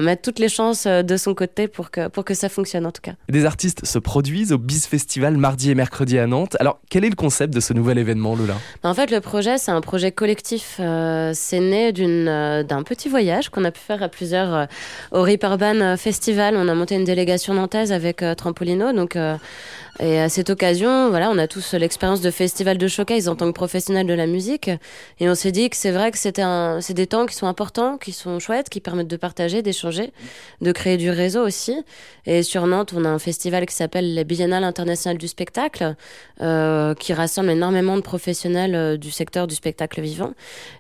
mettre 0.01 0.23
toutes 0.23 0.39
les 0.39 0.49
chances 0.49 0.87
de 0.87 1.17
son 1.17 1.35
côté 1.35 1.67
pour 1.67 1.91
que, 1.91 2.09
pour 2.09 2.25
que 2.25 2.35
ça 2.35 2.49
fonctionne 2.49 2.87
en 2.87 2.93
tout 2.93 3.03
cas. 3.03 3.15
Des 3.29 3.45
artistes 3.45 3.85
se 3.85 3.99
produisent 3.99 4.53
au 4.53 4.59
Biz 4.59 4.87
Festival 4.87 5.37
mardi 5.37 5.71
et 5.71 5.75
mercredi 5.75 6.19
à 6.19 6.27
Nantes. 6.27 6.57
Alors, 6.61 6.79
quel 6.91 7.05
est 7.05 7.11
le 7.11 7.17
concept 7.17 7.53
de 7.53 7.61
ce 7.61 7.73
nouvel 7.73 7.99
événement, 7.99 8.37
Lola? 8.37 8.55
En 8.85 8.95
fait, 8.95 9.11
le 9.11 9.21
projet, 9.21 9.59
c'est 9.59 9.73
un 9.73 9.81
projet 9.81 10.13
collectif. 10.13 10.75
c'est 10.77 11.61
né 11.61 11.93
d'un 11.93 12.83
petit 12.83 13.09
voyage 13.09 13.49
qu'on 13.49 13.65
a 13.65 13.71
pu 13.71 13.81
faire 13.81 14.03
à 14.03 14.09
plusieurs 14.09 14.69
au 15.11 15.23
Rip 15.23 15.43
Urban 15.43 15.97
On 16.57 16.69
a 16.69 16.75
monté 16.75 16.95
une 16.95 17.05
délégation 17.05 17.55
nantaise 17.55 17.93
avec 17.93 18.23
euh, 18.23 18.35
Trampolino. 18.35 18.93
Donc, 18.93 19.17
euh, 19.17 19.37
et 20.03 20.19
à 20.19 20.29
cette 20.29 20.51
occasion, 20.51 21.11
voilà, 21.11 21.31
on 21.31 21.39
a 21.39 21.47
tous 21.47 21.75
l'expérience 21.75 22.21
de 22.21 22.33
festival 22.33 22.77
de 22.77 22.89
showcase 22.89 23.29
en 23.29 23.37
tant 23.37 23.47
que 23.47 23.53
professionnel 23.53 24.05
de 24.05 24.15
la 24.15 24.27
musique. 24.27 24.69
Et 25.21 25.29
on 25.29 25.37
s'est 25.37 25.53
dit 25.53 25.71
que 25.71 25.77
c'est 25.77 25.93
vrai 25.93 26.11
que 26.11 26.19
c'est 26.19 26.93
des 26.93 27.07
temps 27.07 27.25
qui 27.25 27.37
sont 27.37 27.47
importants, 27.47 27.99
qui 27.99 28.11
sont 28.11 28.41
chouettes, 28.41 28.69
qui 28.69 28.81
permettent 28.81 29.07
de 29.07 29.17
partager, 29.17 29.63
d'échanger, 29.63 30.13
de 30.61 30.73
créer 30.73 30.97
du 30.97 31.09
réseau 31.09 31.47
aussi. 31.47 31.85
Et 32.27 32.43
sur 32.43 32.67
Nantes, 32.67 32.93
on 32.97 33.05
a 33.05 33.09
un 33.09 33.21
festival 33.21 33.65
qui 33.65 33.77
s'appelle 33.77 34.13
la 34.13 34.25
Biennale 34.25 34.65
internationale 34.65 35.19
du 35.19 35.29
spectacle, 35.29 35.95
euh, 36.41 36.95
qui 36.95 37.13
rassemble 37.13 37.51
énormément 37.51 37.95
de 37.95 38.03
professionnels 38.03 38.75
euh, 38.75 38.97
du 38.97 39.13
secteur 39.13 39.47
du 39.47 39.55
spectacle 39.55 40.01
vivant. 40.01 40.33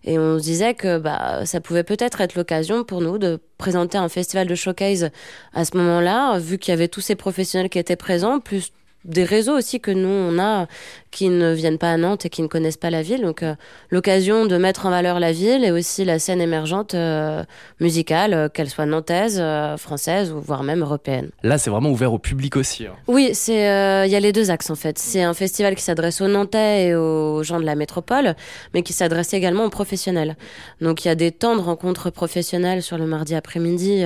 Et 0.02 0.18
on 0.18 0.40
se 0.40 0.42
disait 0.42 0.74
que 0.74 0.98
bah, 0.98 1.46
ça 1.46 1.60
pouvait 1.60 1.84
peut-être 1.84 2.20
être 2.22 2.34
l'occasion 2.34 2.82
pour 2.82 3.00
nous 3.00 3.18
de 3.18 3.38
présenter 3.56 3.98
un 3.98 4.08
festival 4.08 4.48
de 4.48 4.54
showcase 4.56 5.10
à 5.54 5.64
ce 5.64 5.76
moment-là, 5.76 6.40
vu 6.40 6.58
qu'il 6.58 6.72
y 6.72 6.74
avait 6.74 6.88
tous 6.88 7.00
ces 7.00 7.14
professionnels 7.14 7.68
qui 7.68 7.78
étaient 7.78 7.94
présents, 7.94 8.40
plus 8.40 8.72
des 9.04 9.24
réseaux 9.24 9.56
aussi 9.56 9.80
que 9.80 9.90
nous 9.90 10.08
on 10.08 10.38
a 10.38 10.66
qui 11.10 11.28
ne 11.28 11.52
viennent 11.52 11.78
pas 11.78 11.92
à 11.92 11.96
Nantes 11.96 12.24
et 12.24 12.30
qui 12.30 12.42
ne 12.42 12.46
connaissent 12.46 12.78
pas 12.78 12.90
la 12.90 13.02
ville. 13.02 13.22
Donc 13.22 13.42
euh, 13.42 13.54
l'occasion 13.90 14.46
de 14.46 14.56
mettre 14.56 14.86
en 14.86 14.90
valeur 14.90 15.20
la 15.20 15.32
ville 15.32 15.64
et 15.64 15.70
aussi 15.70 16.04
la 16.04 16.18
scène 16.18 16.40
émergente 16.40 16.94
euh, 16.94 17.44
musicale 17.80 18.34
euh, 18.34 18.48
qu'elle 18.48 18.70
soit 18.70 18.86
nantaise 18.86 19.42
française 19.76 20.32
ou 20.32 20.40
voire 20.40 20.62
même 20.62 20.80
européenne. 20.80 21.30
Là 21.42 21.58
c'est 21.58 21.70
vraiment 21.70 21.90
ouvert 21.90 22.12
au 22.12 22.18
public 22.18 22.56
aussi 22.56 22.86
hein. 22.86 22.94
oui 23.06 23.30
c'est 23.34 23.52
il 23.52 24.10
y 24.10 24.16
a 24.16 24.20
les 24.20 24.32
deux 24.32 24.50
axes 24.50 24.70
en 24.70 24.74
fait. 24.74 24.98
C'est 24.98 25.22
un 25.22 25.34
festival 25.34 25.74
qui 25.74 25.82
s'adresse 25.82 26.20
aux 26.20 26.28
nantais 26.28 26.86
et 26.86 26.94
aux 26.94 27.42
gens 27.42 27.60
de 27.60 27.66
la 27.66 27.74
métropole 27.74 28.34
mais 28.74 28.82
qui 28.82 28.92
s'adresse 28.92 29.34
également 29.34 29.66
aux 29.66 29.70
professionnels. 29.70 30.36
Donc 30.80 31.04
il 31.04 31.08
y 31.08 31.10
a 31.10 31.14
des 31.14 31.30
temps 31.30 31.56
de 31.56 31.60
rencontres 31.60 32.10
professionnelles 32.10 32.82
sur 32.82 32.96
le 32.96 33.06
mardi 33.06 33.34
après-midi 33.34 34.04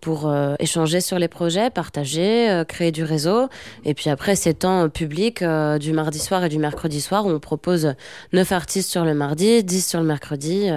pour 0.00 0.28
euh, 0.28 0.54
échanger 0.58 1.00
sur 1.00 1.18
les 1.18 1.28
projets, 1.28 1.70
partager, 1.70 2.50
euh, 2.50 2.64
créer 2.64 2.92
du 2.92 3.04
réseau. 3.04 3.48
Et 3.84 3.94
puis 3.94 4.10
après, 4.10 4.36
ces 4.36 4.54
temps 4.54 4.88
publics 4.88 5.42
euh, 5.42 5.78
du 5.78 5.92
mardi 5.92 6.18
soir 6.18 6.44
et 6.44 6.48
du 6.48 6.58
mercredi 6.58 7.00
soir 7.00 7.26
où 7.26 7.30
on 7.30 7.40
propose 7.40 7.94
9 8.32 8.52
artistes 8.52 8.90
sur 8.90 9.04
le 9.04 9.14
mardi, 9.14 9.62
10 9.64 9.86
sur 9.86 10.00
le 10.00 10.06
mercredi, 10.06 10.68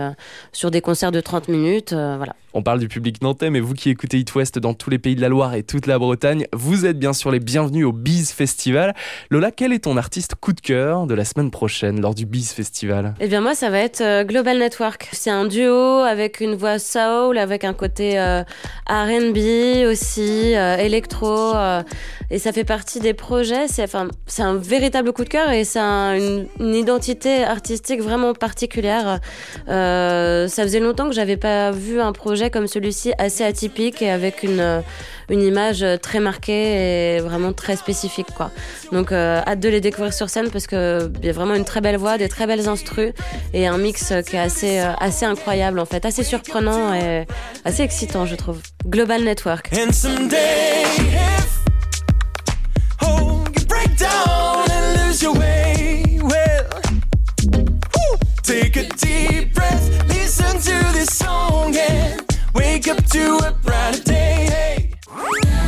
sur 0.52 0.72
des 0.72 0.82
concerts 0.82 1.12
de 1.12 1.22
30 1.22 1.48
minutes. 1.48 1.94
voilà. 1.94 2.36
On 2.54 2.64
parle 2.64 2.80
du 2.80 2.90
public 2.90 3.22
nantais, 3.22 3.50
mais 3.50 3.62
vous 3.62 3.74
qui 3.74 3.90
écoutez 3.90 4.18
It 4.20 4.36
West 4.36 4.60
dans 4.60 4.74
tous 4.74 4.90
les 4.90 5.00
pays 5.00 5.16
de 5.16 5.22
la 5.22 5.30
Loire 5.30 5.54
et 5.54 5.64
toute 5.64 5.88
la 5.88 5.98
Bretagne, 5.98 6.48
vous 6.52 6.86
êtes 6.86 7.00
bien 7.00 7.14
sûr 7.14 7.32
les 7.32 7.40
bienvenus 7.40 7.86
au 7.86 7.94
Biz 7.94 8.34
Festival. 8.34 8.94
Lola, 9.30 9.52
quel 9.52 9.72
est 9.72 9.86
ton 9.86 9.96
artiste 9.96 10.36
coup 10.36 10.52
de 10.52 10.60
cœur 10.60 11.08
de 11.08 11.14
la 11.14 11.24
semaine 11.24 11.50
prochaine 11.50 12.02
lors 12.02 12.14
du 12.14 12.26
Biz 12.26 12.52
Festival? 12.52 13.14
Eh 13.22 13.30
bien 13.30 13.40
moi, 13.40 13.56
ça 13.56 13.70
va 13.70 13.80
être 13.80 14.02
euh, 14.02 14.26
Global 14.26 14.58
Network. 14.58 15.08
C'est 15.14 15.30
un 15.30 15.46
duo 15.46 16.00
avec 16.00 16.42
une 16.42 16.56
voix 16.56 16.78
soul, 16.78 17.38
avec 17.38 17.64
un 17.64 17.74
côté 17.74 18.20
euh, 18.20 18.44
R&B 18.90 19.88
aussi, 19.90 20.54
euh, 20.54 20.76
électro, 20.76 21.54
et 22.30 22.38
ça 22.38 22.52
fait 22.52 22.66
partie 22.66 23.00
des 23.00 23.14
projets. 23.14 23.70
C'est 23.70 23.84
enfin, 23.84 24.10
un 24.40 24.56
véritable 24.56 25.14
coup 25.14 25.24
de 25.24 25.30
cœur 25.30 25.52
et 25.52 25.64
c'est 25.64 25.80
une, 25.80 26.48
une, 26.60 26.76
identité 26.76 27.44
artistique 27.44 28.02
vraiment 28.02 28.34
particulière. 28.34 29.20
ça 29.68 30.64
faisait 30.64 30.80
longtemps 30.82 31.08
que 31.08 31.16
j'avais 31.16 31.38
pas 31.38 31.72
vu 31.72 32.02
un 32.02 32.12
projet 32.12 32.41
comme 32.50 32.68
celui-ci 32.68 33.14
assez 33.18 33.44
atypique 33.44 34.02
et 34.02 34.10
avec 34.10 34.44
une, 34.44 34.60
euh, 34.60 34.82
une 35.30 35.42
image 35.42 35.86
très 36.02 36.20
marquée 36.20 37.16
et 37.16 37.20
vraiment 37.20 37.54
très 37.54 37.76
spécifique. 37.76 38.28
Quoi. 38.36 38.52
Donc 38.92 39.12
euh, 39.12 39.42
hâte 39.46 39.60
de 39.60 39.70
les 39.70 39.82
découvrir 39.82 40.14
sur 40.14 40.30
scène 40.30 40.50
parce 40.50 40.68
qu'il 40.68 41.12
y 41.24 41.30
a 41.30 41.32
vraiment 41.32 41.56
une 41.56 41.66
très 41.66 41.82
belle 41.82 41.98
voix, 41.98 42.18
des 42.18 42.30
très 42.30 42.48
belles 42.48 42.68
instrus 42.68 43.14
et 43.54 43.68
un 43.68 43.78
mix 43.78 44.14
qui 44.28 44.36
est 44.36 44.40
assez, 44.40 44.80
euh, 44.80 44.94
assez 45.00 45.26
incroyable 45.26 45.80
en 45.80 45.86
fait, 45.86 46.06
assez 46.06 46.24
surprenant 46.24 46.94
et 46.94 47.26
assez 47.66 47.84
excitant 47.84 48.26
je 48.26 48.36
trouve. 48.36 48.60
Global 48.86 49.24
Network. 49.24 49.70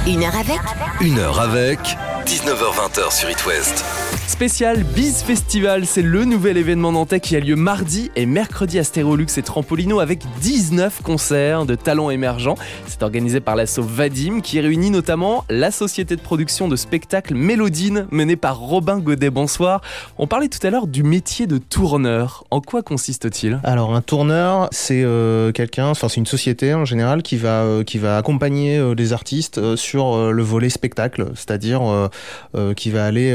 Une 0.08 0.24
heure 0.24 0.36
avec. 0.36 0.60
Une 1.02 1.20
heure 1.20 1.40
avec. 1.42 1.80
19h20 2.26 3.12
sur 3.12 3.30
It 3.30 3.46
West. 3.46 3.84
Spécial 4.28 4.84
Biz 4.84 5.22
Festival, 5.24 5.86
c'est 5.86 6.02
le 6.02 6.26
nouvel 6.26 6.58
événement 6.58 6.92
nantais 6.92 7.20
qui 7.20 7.36
a 7.36 7.40
lieu 7.40 7.56
mardi 7.56 8.10
et 8.16 8.26
mercredi 8.26 8.80
à 8.80 8.84
Stérolux 8.84 9.28
et 9.38 9.42
Trampolino 9.42 10.00
avec 10.00 10.24
19 10.42 11.02
concerts 11.02 11.66
de 11.66 11.76
talents 11.76 12.10
émergents. 12.10 12.56
C'est 12.88 13.04
organisé 13.04 13.42
par 13.42 13.56
l'asso 13.56 13.80
Vadim 13.80 14.40
qui 14.42 14.60
réunit 14.60 14.90
notamment 14.92 15.46
la 15.50 15.72
société 15.72 16.16
de 16.16 16.22
production 16.22 16.68
de 16.68 16.76
spectacles 16.76 17.36
Mélodine 17.36 18.08
menée 18.12 18.36
par 18.36 18.60
Robin 18.60 19.00
Godet. 19.00 19.30
Bonsoir. 19.30 19.82
On 20.18 20.26
parlait 20.26 20.48
tout 20.48 20.66
à 20.66 20.70
l'heure 20.70 20.88
du 20.88 21.04
métier 21.04 21.46
de 21.46 21.58
tourneur. 21.58 22.44
En 22.50 22.62
quoi 22.62 22.82
consiste-t-il? 22.82 23.60
Alors 23.64 23.94
un 23.94 24.02
tourneur, 24.02 24.70
c'est 24.72 25.04
euh, 25.04 25.52
quelqu'un, 25.52 25.88
enfin 25.88 26.10
c'est 26.10 26.18
une 26.18 26.26
société 26.26 26.74
en 26.74 26.86
général 26.86 27.24
qui 27.24 27.38
va 27.38 27.64
euh, 27.64 27.84
qui 27.84 27.98
va 27.98 28.18
accompagner 28.18 28.78
euh, 28.78 28.96
les 28.96 29.14
artistes 29.14 29.76
sur 29.76 30.32
le 30.32 30.44
volet 30.44 30.70
spectacle, 30.70 31.32
c'est-à-dire 31.36 32.10
qui 32.76 32.90
va 32.90 33.06
aller 33.06 33.34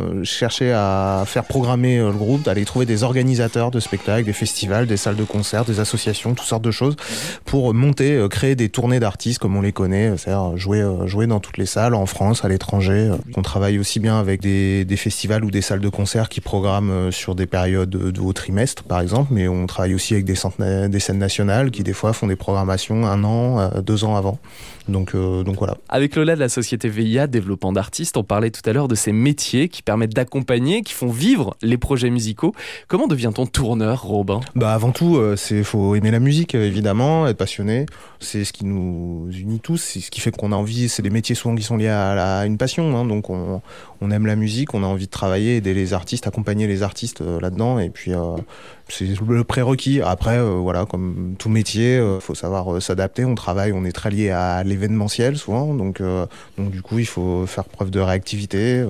euh, 0.00 0.24
chercher 0.24 0.72
à 0.72 1.24
faire 1.26 1.44
programmer 1.44 1.98
euh, 1.98 2.10
le 2.10 2.16
groupe, 2.16 2.46
aller 2.48 2.64
trouver 2.64 2.86
des 2.86 3.02
organisateurs 3.02 3.70
de 3.70 3.80
spectacles, 3.80 4.24
des 4.24 4.32
festivals, 4.32 4.86
des 4.86 4.96
salles 4.96 5.16
de 5.16 5.24
concert, 5.24 5.64
des 5.64 5.80
associations, 5.80 6.34
toutes 6.34 6.46
sortes 6.46 6.64
de 6.64 6.70
choses 6.70 6.96
pour 7.44 7.72
monter, 7.74 8.16
euh, 8.16 8.28
créer 8.28 8.54
des 8.54 8.68
tournées 8.68 9.00
d'artistes 9.00 9.38
comme 9.38 9.56
on 9.56 9.62
les 9.62 9.72
connaît, 9.72 10.16
c'est-à-dire 10.16 10.56
jouer 10.56 10.80
jouer 11.04 11.26
dans 11.26 11.40
toutes 11.40 11.58
les 11.58 11.66
salles 11.66 11.94
en 11.94 12.06
France, 12.06 12.44
à 12.44 12.48
l'étranger. 12.48 13.10
On 13.36 13.42
travaille 13.42 13.78
aussi 13.78 14.00
bien 14.00 14.18
avec 14.18 14.40
des, 14.40 14.86
festivals 14.96 15.44
ou 15.44 15.50
des 15.50 15.62
salles 15.62 15.80
de 15.80 15.88
concert 15.88 16.28
qui 16.28 16.40
programment 16.40 17.10
sur 17.10 17.34
des 17.34 17.46
périodes 17.46 17.90
de, 17.90 18.20
haut 18.20 18.32
trimestre 18.32 18.82
par 18.82 19.00
exemple, 19.00 19.32
mais 19.32 19.48
on 19.48 19.66
travaille 19.66 19.94
aussi 19.94 20.14
avec 20.14 20.24
des, 20.24 20.34
des 20.88 21.00
scènes 21.00 21.18
nationales 21.18 21.70
qui 21.70 21.82
des 21.82 21.92
fois 21.92 22.12
font 22.12 22.26
des 22.26 22.36
programmations 22.36 23.06
un 23.06 23.24
an, 23.24 23.70
deux 23.80 24.04
ans 24.04 24.16
avant. 24.16 24.38
Donc, 24.88 25.14
donc 25.14 25.56
voilà. 25.56 25.76
Avec 25.88 26.16
Lola 26.16 26.34
de 26.34 26.40
la 26.40 26.48
société 26.48 26.88
VIA, 26.88 27.26
développement 27.26 27.72
d'artistes, 27.72 28.16
on 28.16 28.24
parlait 28.24 28.50
tout 28.50 28.68
à 28.68 28.72
l'heure 28.72 28.88
de 28.88 28.94
ces 28.94 29.12
métiers 29.12 29.68
qui 29.68 29.82
permettent 29.90 30.14
d'accompagner, 30.14 30.82
qui 30.82 30.92
font 30.92 31.08
vivre 31.08 31.56
les 31.62 31.76
projets 31.76 32.10
musicaux. 32.10 32.54
Comment 32.86 33.08
devient-on 33.08 33.44
tourneur, 33.46 34.04
Robin? 34.04 34.38
Bah 34.54 34.72
avant 34.72 34.92
tout, 34.92 35.16
euh, 35.16 35.34
c'est 35.34 35.64
faut 35.64 35.96
aimer 35.96 36.12
la 36.12 36.20
musique 36.20 36.54
euh, 36.54 36.64
évidemment, 36.64 37.26
être 37.26 37.36
passionné. 37.36 37.86
C'est 38.20 38.44
ce 38.44 38.52
qui 38.52 38.64
nous 38.64 39.28
unit 39.32 39.58
tous, 39.58 39.78
c'est 39.78 39.98
ce 39.98 40.12
qui 40.12 40.20
fait 40.20 40.30
qu'on 40.30 40.52
a 40.52 40.54
envie. 40.54 40.88
C'est 40.88 41.02
des 41.02 41.10
métiers 41.10 41.34
souvent 41.34 41.56
qui 41.56 41.64
sont 41.64 41.76
liés 41.76 41.88
à, 41.88 42.46
une 42.46 42.56
passion, 42.56 42.96
hein, 42.96 43.04
donc 43.04 43.30
on, 43.30 43.60
on 44.00 44.10
aime 44.10 44.26
la 44.26 44.36
musique, 44.36 44.74
on 44.74 44.82
a 44.82 44.86
envie 44.86 45.06
de 45.06 45.10
travailler, 45.10 45.56
aider 45.56 45.74
les 45.74 45.92
artistes, 45.92 46.26
accompagner 46.26 46.66
les 46.66 46.82
artistes 46.82 47.20
euh, 47.20 47.40
là-dedans, 47.40 47.78
et 47.78 47.90
puis 47.90 48.12
euh, 48.14 48.36
c'est 48.88 49.06
le 49.28 49.44
prérequis. 49.44 50.00
Après, 50.02 50.38
euh, 50.38 50.54
voilà, 50.54 50.84
comme 50.86 51.34
tout 51.38 51.48
métier, 51.48 51.96
euh, 51.98 52.18
faut 52.20 52.34
savoir 52.34 52.80
s'adapter. 52.82 53.24
On 53.24 53.34
travaille, 53.34 53.72
on 53.72 53.84
est 53.84 53.92
très 53.92 54.10
lié 54.10 54.30
à 54.30 54.62
l'événementiel 54.64 55.36
souvent, 55.36 55.74
donc 55.74 56.00
donc 56.58 56.70
du 56.70 56.82
coup 56.82 56.98
il 56.98 57.06
faut 57.06 57.46
faire 57.46 57.64
preuve 57.64 57.90
de 57.90 58.00
réactivité, 58.00 58.84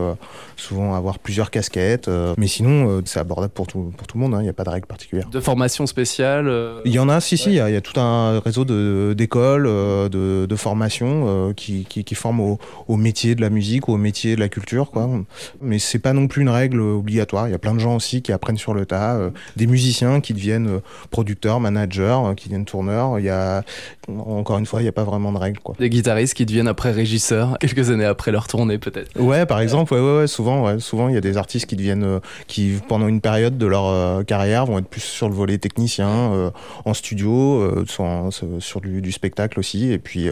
souvent 0.57 0.95
avoir 0.95 1.19
plusieurs 1.19 1.51
casquettes. 1.51 2.09
mais 2.39 2.47
sinon, 2.47 3.03
c'est 3.05 3.19
abordable 3.21 3.53
pour 3.53 3.67
tout 3.67 3.93
pour 3.97 4.07
tout 4.07 4.17
le 4.19 4.23
monde. 4.23 4.35
hein, 4.35 4.41
Il 4.41 4.45
n'y 4.45 4.49
a 4.49 4.53
pas 4.55 4.65
de 4.65 4.71
règle 4.71 4.87
particulière. 4.87 5.29
De 5.29 5.41
formation 5.41 5.87
spéciale 5.87 6.51
Il 6.85 6.93
y 6.93 6.99
en 6.99 7.09
a, 7.09 7.21
si, 7.21 7.37
si, 7.37 7.51
il 7.51 7.55
y, 7.55 7.61
a- 7.61 7.69
il 7.69 7.73
y 7.75 7.77
a 7.77 7.81
tout 7.81 7.99
un 8.01 8.41
réseau 8.41 8.65
de- 8.65 9.15
d'écoles, 9.17 9.67
euh, 9.67 10.09
de, 10.09 10.47
de 10.47 10.57
formations 10.57 11.53
qui, 11.57 11.85
qui, 11.89 12.05
qui 12.05 12.15
forment 12.15 12.41
au, 12.41 12.59
au 12.89 12.97
métier 12.97 13.35
de 13.35 13.41
la 13.41 13.51
musique 13.51 13.89
ou 13.89 13.93
au 13.93 13.97
métier 13.97 14.35
de 14.37 14.41
la 14.41 14.49
culture, 14.49 14.91
quoi. 14.91 15.00
Mais 15.61 15.79
c'est 15.79 15.99
pas 15.99 16.13
non 16.13 16.27
plus 16.27 16.43
une 16.43 16.49
règle 16.49 16.81
obligatoire. 16.81 17.49
Il 17.49 17.51
y 17.51 17.55
a 17.55 17.59
plein 17.59 17.75
de 17.75 17.81
gens 17.81 17.97
aussi 17.97 18.23
qui 18.23 18.33
apprennent 18.33 18.59
sur 18.59 18.75
le 18.75 18.87
tas, 18.87 19.17
euh, 19.17 19.31
des 19.57 19.67
musiciens 19.67 20.21
qui 20.21 20.35
deviennent 20.35 20.69
euh, 20.69 20.81
producteurs, 21.11 21.61
managers, 21.61 22.19
euh, 22.25 22.35
qui 22.35 22.49
deviennent 22.49 22.65
tourneurs. 22.65 23.19
Il 23.19 23.25
y 23.25 23.31
a, 23.31 23.63
encore 24.09 24.59
une 24.59 24.67
fois, 24.67 24.81
il 24.81 24.85
n'y 24.85 24.89
a 24.89 24.93
pas 24.93 25.05
vraiment 25.05 25.33
de 25.33 25.39
règle, 25.39 25.61
quoi. 25.61 25.75
Des 25.79 25.91
guitaristes 25.91 26.35
qui 26.35 26.47
deviennent 26.47 26.69
après 26.69 26.91
régisseurs, 26.91 27.57
quelques 27.61 27.91
années 27.91 28.05
après 28.05 28.33
leur 28.33 28.47
tournée 28.47 28.79
peut-être. 28.79 29.19
Ouais, 29.19 29.47
par 29.47 29.61
exemple, 29.61 29.95
ouais, 29.95 30.01
ouais, 30.01 30.19
ouais, 30.19 30.27
souvent, 30.27 30.65
ouais, 30.65 30.81
souvent, 30.81 31.09
il 31.09 31.15
y 31.15 31.19
a 31.19 31.21
des 31.21 31.37
artistes 31.37 31.67
qui 31.67 31.77
deviennent, 31.77 32.05
euh, 32.05 32.21
qui 32.47 32.79
pendant 32.89 33.09
une 33.09 33.21
période 33.21 33.59
de 33.59 33.67
leur 33.67 33.87
euh, 33.87 34.23
carrière 34.23 34.67
vont 34.67 34.79
être 34.79 34.89
plus 34.89 35.01
sur 35.01 35.29
le 35.29 35.35
volet 35.35 35.59
technicien, 35.59 36.53
en 36.85 36.95
studio, 36.95 37.85
sur 37.87 38.81
du, 38.81 39.03
du 39.03 39.13
spectacle 39.13 39.59
aussi, 39.59 39.91
et 39.93 39.99
puis, 39.99 40.29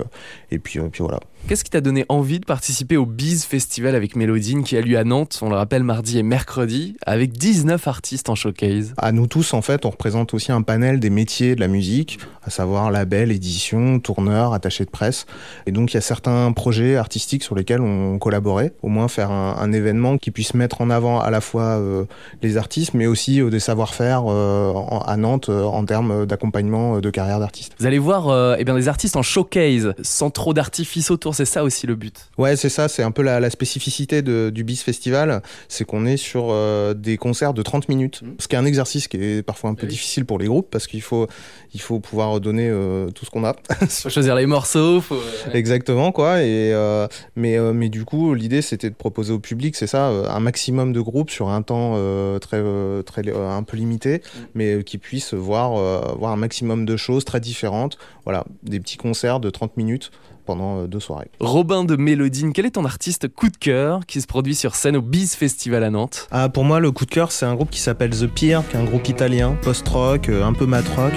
et 0.51 0.59
puis, 0.59 0.79
puis 0.91 1.01
voilà. 1.01 1.21
Qu'est-ce 1.47 1.65
qui 1.65 1.71
t'a 1.71 1.81
donné 1.81 2.05
envie 2.09 2.41
de 2.41 2.45
participer 2.45 2.97
au 2.97 3.07
Biz 3.07 3.45
Festival 3.45 3.95
avec 3.95 4.17
Qui 4.65 4.77
a 4.77 4.81
lieu 4.81 4.99
à 4.99 5.05
Nantes, 5.05 5.39
on 5.43 5.49
le 5.51 5.57
rappelle 5.57 5.83
mardi 5.85 6.19
et 6.19 6.23
mercredi, 6.23 6.97
avec 7.07 7.33
19 7.33 7.87
artistes 7.89 8.29
en 8.29 8.35
showcase 8.35 8.93
À 8.97 9.13
nous 9.13 9.27
tous, 9.27 9.55
en 9.55 9.63
fait, 9.63 9.85
on 9.87 9.91
représente 9.91 10.35
aussi 10.35 10.53
un 10.53 10.63
panel 10.63 11.01
des 11.01 11.11
métiers 11.11 11.55
de 11.55 11.61
la 11.61 11.69
musique, 11.69 12.19
à 12.43 12.51
savoir 12.51 12.91
label, 12.91 13.31
édition, 13.31 13.99
tourneur, 14.01 14.53
attaché 14.55 14.85
de 14.85 14.91
presse. 14.91 15.27
Et 15.67 15.73
donc, 15.73 15.93
il 15.93 15.95
y 15.95 15.99
a 15.99 16.03
certains 16.03 16.51
projets 16.53 16.97
artistiques 16.97 17.43
sur 17.43 17.55
lesquels 17.55 17.81
on 17.81 18.19
collaborait, 18.19 18.73
au 18.83 18.89
moins 18.89 19.09
faire 19.09 19.31
un, 19.31 19.57
un 19.59 19.73
événement 19.73 20.19
qui 20.19 20.31
puisse 20.31 20.55
mettre 20.55 20.81
en 20.81 20.91
avant 20.91 21.21
à 21.21 21.31
la 21.31 21.41
fois 21.41 21.63
euh, 21.79 22.05
les 22.43 22.57
artistes, 22.57 22.95
mais 22.95 23.07
aussi 23.07 23.41
euh, 23.41 23.51
des 23.51 23.61
savoir-faire 23.61 24.23
euh, 24.29 24.73
à 25.07 25.17
Nantes 25.17 25.49
euh, 25.49 25.65
en 25.65 25.85
termes 25.85 26.27
d'accompagnement 26.27 26.97
euh, 26.97 27.01
de 27.01 27.11
carrière 27.11 27.41
d'artiste. 27.41 27.73
Vous 27.79 27.87
allez 27.87 27.99
voir 27.99 28.29
euh, 28.29 28.57
eh 28.59 28.65
bien, 28.65 28.75
des 28.75 28.89
artistes 28.89 29.17
en 29.17 29.23
showcase, 29.23 29.95
sans 30.03 30.31
trop 30.31 30.55
d'artifice 30.55 31.11
autour, 31.11 31.35
c'est 31.35 31.45
ça 31.45 31.65
aussi 31.65 31.87
le 31.87 31.95
but? 31.95 32.15
Ouais, 32.39 32.57
c'est 32.57 32.69
ça, 32.69 32.89
c'est 32.89 33.03
un 33.03 33.11
peu 33.11 33.23
la, 33.23 33.41
la 33.41 33.51
spécificité 33.51 34.23
de- 34.23 34.48
du 34.51 34.65
BIS 34.65 34.77
Festival, 34.77 35.43
c'est 35.69 35.85
qu'on 35.85 36.07
est 36.07 36.17
sur 36.17 36.49
euh, 36.51 36.95
des 36.95 37.17
concerts 37.17 37.55
de 37.55 37.63
30 37.63 37.89
minutes, 37.89 38.23
ce 38.39 38.49
qui 38.49 38.55
est 38.57 38.59
un 38.59 38.65
exercice 38.65 39.09
qui 39.09 39.17
est 39.17 39.43
parfois 39.43 39.71
un 39.71 39.75
peu 39.75 39.87
Oui. 39.87 39.93
difficile 39.93 40.25
pour 40.25 40.39
les 40.39 40.47
groupes, 40.47 40.69
parce 40.71 40.87
qu'il 40.87 41.03
faut, 41.03 41.27
il 41.75 41.81
faut 41.81 42.01
pouvoir 42.01 42.41
donner 42.41 42.69
euh, 42.69 43.11
tout 43.11 43.25
ce 43.25 43.31
qu'on 43.31 43.45
a. 43.45 43.55
Faut 43.89 44.11
choisir 44.11 44.35
les 44.35 44.47
morceaux, 44.47 45.01
faut... 45.01 45.21
Exactement, 45.53 46.13
quoi. 46.13 46.43
Et, 46.43 46.73
euh, 46.73 47.07
mais, 47.37 47.59
mais 47.73 47.89
du 47.89 48.05
coup, 48.05 48.35
l'idée, 48.35 48.63
c'était 48.63 48.91
de 48.91 48.95
proposer 48.95 49.33
au 49.33 49.39
public, 49.39 49.77
c'est 49.77 49.87
ça, 49.87 50.07
un 50.09 50.41
maximum 50.41 50.93
de 50.93 51.01
groupes 51.01 51.31
sur 51.31 51.49
un 51.49 51.63
temps 51.63 51.95
très, 52.41 52.63
très, 53.05 53.23
un 53.35 53.63
peu 53.63 53.77
limité, 53.77 54.23
mais 54.55 54.75
euh, 54.75 54.83
qui 54.83 54.99
puissent 54.99 55.35
voir, 55.35 55.73
voir 56.19 56.33
un 56.33 56.37
maximum 56.37 56.85
de 56.85 56.97
choses 56.97 57.25
très 57.25 57.41
différentes. 57.41 57.99
Voilà, 58.25 58.45
des 58.63 58.81
petits 58.81 58.97
concerts 58.97 59.41
de 59.41 59.51
30 59.51 59.77
minutes 59.77 60.11
pendant 60.49 60.79
euh, 60.79 60.87
deux 60.87 60.99
soirées. 60.99 61.31
Robin 61.41 61.85
de 61.85 61.95
Mélodine, 61.95 62.55
quel 62.55 62.65
est 62.65 62.71
ton 62.71 62.87
artiste 62.87 63.29
coup 63.29 63.51
de 63.51 63.57
cœur 63.59 64.07
qui 64.07 64.23
se 64.23 64.27
produit 64.27 64.55
sur 64.55 64.75
scène 64.75 64.97
au 64.97 65.03
Biz 65.03 65.35
Festival 65.35 65.85
à 65.85 65.91
Nantes? 65.91 66.27
Ah, 66.31 66.49
pour 66.49 66.65
moi, 66.65 66.81
le 66.81 66.91
coup 66.91 67.05
de 67.05 67.11
cœur, 67.11 67.33
c'est 67.33 67.45
un 67.45 67.55
groupe 67.55 67.69
qui 67.71 67.81
s'appelle 67.81 68.11
The 68.11 68.27
Pier, 68.27 68.61
qui 68.71 68.77
est 68.77 68.81
un 68.81 68.85
groupe 68.85 69.07
italien, 69.07 69.59
post-rock, 69.61 70.31
euh, 70.31 70.45
un 70.45 70.55
peu 70.55 70.65
mat-rock. 70.65 71.13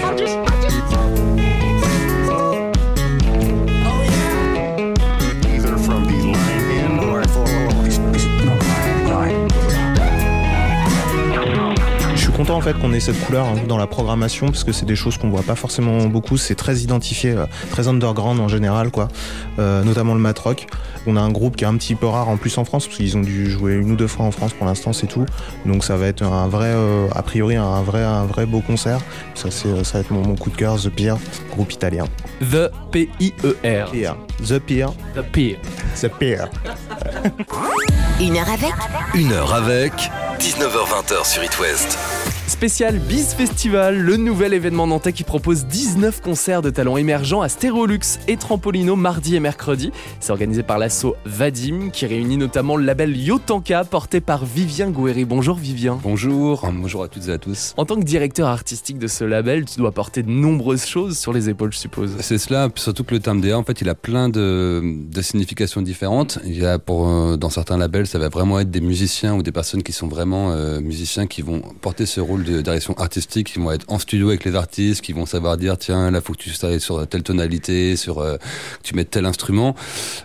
either 0.71 0.90
content 12.51 12.57
en 12.57 12.61
fait 12.61 12.77
qu'on 12.79 12.93
ait 12.93 12.99
cette 12.99 13.19
couleur 13.25 13.45
hein, 13.45 13.55
dans 13.67 13.77
la 13.77 13.87
programmation 13.87 14.47
parce 14.47 14.63
que 14.63 14.71
c'est 14.71 14.85
des 14.85 14.95
choses 14.95 15.17
qu'on 15.17 15.29
voit 15.29 15.43
pas 15.43 15.55
forcément 15.55 16.05
beaucoup. 16.07 16.37
C'est 16.37 16.55
très 16.55 16.77
identifié, 16.79 17.31
euh, 17.31 17.45
très 17.69 17.87
underground 17.87 18.39
en 18.39 18.47
général, 18.47 18.91
quoi. 18.91 19.07
Euh, 19.59 19.83
notamment 19.83 20.13
le 20.13 20.19
mat 20.19 20.37
rock. 20.37 20.67
On 21.07 21.15
a 21.17 21.21
un 21.21 21.31
groupe 21.31 21.55
qui 21.55 21.63
est 21.63 21.67
un 21.67 21.75
petit 21.77 21.95
peu 21.95 22.07
rare 22.07 22.29
en 22.29 22.37
plus 22.37 22.57
en 22.57 22.65
France 22.65 22.87
parce 22.87 22.97
qu'ils 22.97 23.17
ont 23.17 23.21
dû 23.21 23.49
jouer 23.49 23.73
une 23.73 23.91
ou 23.91 23.95
deux 23.95 24.07
fois 24.07 24.25
en 24.25 24.31
France 24.31 24.53
pour 24.53 24.65
l'instant, 24.65 24.93
c'est 24.93 25.07
tout. 25.07 25.25
Donc 25.65 25.83
ça 25.83 25.97
va 25.97 26.07
être 26.07 26.23
un 26.23 26.47
vrai, 26.47 26.69
euh, 26.69 27.07
a 27.15 27.21
priori, 27.21 27.55
un 27.55 27.81
vrai, 27.81 28.03
un 28.03 28.25
vrai 28.25 28.45
beau 28.45 28.61
concert. 28.61 28.99
Ça, 29.35 29.49
c'est, 29.49 29.83
ça 29.83 29.93
va 29.93 29.99
être 30.01 30.11
mon, 30.11 30.25
mon 30.25 30.35
coup 30.35 30.49
de 30.49 30.55
cœur, 30.55 30.77
The 30.77 30.89
Pier, 30.89 31.13
groupe 31.51 31.71
italien. 31.71 32.05
The 32.41 32.69
P-I-E-R. 32.91 33.91
Pier. 33.91 34.11
The 34.45 34.59
Pier. 34.59 34.87
The 35.15 35.21
Pier. 35.21 35.59
The 36.01 36.07
Pier. 36.07 36.45
Une 38.19 38.37
heure 38.37 38.49
avec 38.49 38.73
Une 39.15 39.31
heure 39.31 39.53
avec 39.53 40.11
19h20 40.41 41.23
sur 41.23 41.43
It 41.43 41.59
West. 41.59 41.99
Spécial 42.47 42.99
Biz 42.99 43.33
Festival, 43.35 43.97
le 43.97 44.17
nouvel 44.17 44.53
événement 44.53 44.85
nantais 44.85 45.13
qui 45.13 45.23
propose 45.23 45.65
19 45.65 46.21
concerts 46.21 46.61
de 46.61 46.69
talents 46.69 46.97
émergents 46.97 47.41
à 47.41 47.49
Stérolux 47.49 48.19
et 48.27 48.37
Trampolino 48.37 48.95
mardi 48.95 49.35
et 49.35 49.39
mercredi. 49.39 49.91
C'est 50.19 50.31
organisé 50.31 50.61
par 50.61 50.77
l'asso 50.77 51.15
Vadim 51.25 51.89
qui 51.91 52.05
réunit 52.05 52.37
notamment 52.37 52.75
le 52.75 52.83
label 52.83 53.15
Yotanka 53.15 53.83
porté 53.85 54.19
par 54.19 54.43
Vivien 54.45 54.89
Gouéry. 54.89 55.25
Bonjour 55.25 55.55
Vivien. 55.55 55.97
Bonjour, 56.03 56.67
bonjour 56.73 57.03
à 57.03 57.07
toutes 57.07 57.29
et 57.29 57.31
à 57.31 57.37
tous. 57.37 57.73
En 57.77 57.85
tant 57.85 57.95
que 57.95 58.03
directeur 58.03 58.47
artistique 58.47 58.99
de 58.99 59.07
ce 59.07 59.23
label, 59.23 59.65
tu 59.65 59.77
dois 59.77 59.91
porter 59.91 60.21
de 60.21 60.29
nombreuses 60.29 60.85
choses 60.85 61.17
sur 61.17 61.33
les 61.33 61.49
épaules, 61.49 61.71
je 61.71 61.77
suppose. 61.77 62.17
C'est 62.19 62.37
cela, 62.37 62.69
surtout 62.75 63.03
que 63.03 63.13
le 63.13 63.21
terme 63.21 63.41
DA, 63.41 63.57
en 63.57 63.63
fait, 63.63 63.79
il 63.81 63.89
a 63.89 63.95
plein 63.95 64.27
de, 64.27 64.81
de 64.83 65.21
significations 65.21 65.81
différentes. 65.81 66.37
Il 66.45 66.57
y 66.57 66.65
a 66.65 66.79
pour, 66.79 67.07
euh, 67.07 67.37
dans 67.37 67.49
certains 67.49 67.77
labels, 67.77 68.07
ça 68.07 68.19
va 68.19 68.29
vraiment 68.29 68.59
être 68.59 68.71
des 68.71 68.81
musiciens 68.81 69.35
ou 69.35 69.41
des 69.41 69.51
personnes 69.51 69.83
qui 69.83 69.93
sont 69.93 70.07
vraiment 70.07 70.30
euh, 70.33 70.81
musiciens 70.81 71.27
qui 71.27 71.41
vont 71.41 71.61
porter 71.81 72.05
ce 72.05 72.19
rôle 72.19 72.43
de 72.43 72.61
direction 72.61 72.93
artistique, 72.97 73.53
qui 73.53 73.59
vont 73.59 73.71
être 73.71 73.85
en 73.87 73.99
studio 73.99 74.29
avec 74.29 74.43
les 74.45 74.55
artistes, 74.55 75.01
qui 75.01 75.13
vont 75.13 75.25
savoir 75.25 75.57
dire 75.57 75.77
tiens 75.77 76.11
là 76.11 76.21
faut 76.21 76.33
que 76.33 76.39
tu 76.39 76.51
travailles 76.51 76.79
sur 76.79 77.05
telle 77.07 77.23
tonalité, 77.23 77.95
sur 77.95 78.19
euh, 78.19 78.37
que 78.37 78.83
tu 78.83 78.95
mettes 78.95 79.11
tel 79.11 79.25
instrument. 79.25 79.75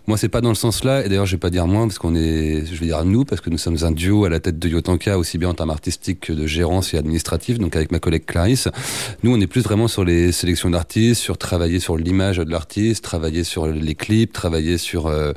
Moi 0.07 0.17
c'est 0.17 0.29
pas 0.29 0.41
dans 0.41 0.49
le 0.49 0.55
sens 0.55 0.85
là, 0.85 1.05
et 1.05 1.09
d'ailleurs 1.09 1.27
je 1.27 1.33
vais 1.33 1.41
pas 1.41 1.51
dire 1.51 1.67
moi 1.67 1.87
parce 1.87 1.99
qu'on 1.99 2.15
est, 2.15 2.65
je 2.67 2.79
vais 2.79 2.87
dire 2.87 3.05
nous 3.05 3.25
parce 3.25 3.41
que 3.41 3.51
nous 3.51 3.59
sommes 3.59 3.79
un 3.83 3.93
duo 3.93 4.25
à 4.25 4.29
la 4.29 4.41
tête 4.41 4.59
de 4.59 4.69
Yotanka 4.69 5.19
aussi 5.19 5.39
bien 5.39 5.49
en 5.49 5.55
termes 5.55 5.71
artistiques 5.71 6.21
que 6.21 6.33
de 6.33 6.47
gérance 6.47 6.95
et 6.95 6.99
administratif, 6.99 7.59
donc 7.59 7.77
avec 7.77 7.93
ma 7.93 7.99
collègue 7.99 8.25
Clarisse. 8.25 8.69
Nous 9.23 9.35
on 9.35 9.41
est 9.41 9.47
plus 9.47 9.63
vraiment 9.63 9.89
sur 9.89 10.05
les 10.05 10.33
sélections 10.33 10.71
d'artistes, 10.71 11.21
sur 11.21 11.39
travailler 11.39 11.81
sur 11.81 11.97
l'image 11.97 12.39
de 12.39 12.51
l'artiste, 12.51 13.05
travailler 13.05 13.45
sur 13.45 13.67
les 13.67 13.95
clips, 13.95 14.33
travailler 14.33 14.79
sur 14.79 15.07
euh, 15.07 15.33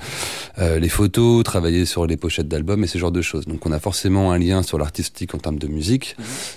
les 0.57 0.89
photos, 0.89 1.43
travailler 1.43 1.85
sur 1.85 2.05
les 2.05 2.17
pochettes 2.17 2.47
d'albums 2.47 2.83
et 2.83 2.87
ce 2.87 2.97
genre 2.97 3.11
de 3.11 3.21
choses. 3.21 3.45
Donc 3.45 3.65
on 3.65 3.71
a 3.71 3.79
forcément 3.79 4.31
un 4.31 4.39
lien 4.39 4.58
sur 4.63 4.77
l'artistique 4.77 5.33
en 5.35 5.37
termes 5.37 5.59
de 5.59 5.67
musique, 5.67 6.15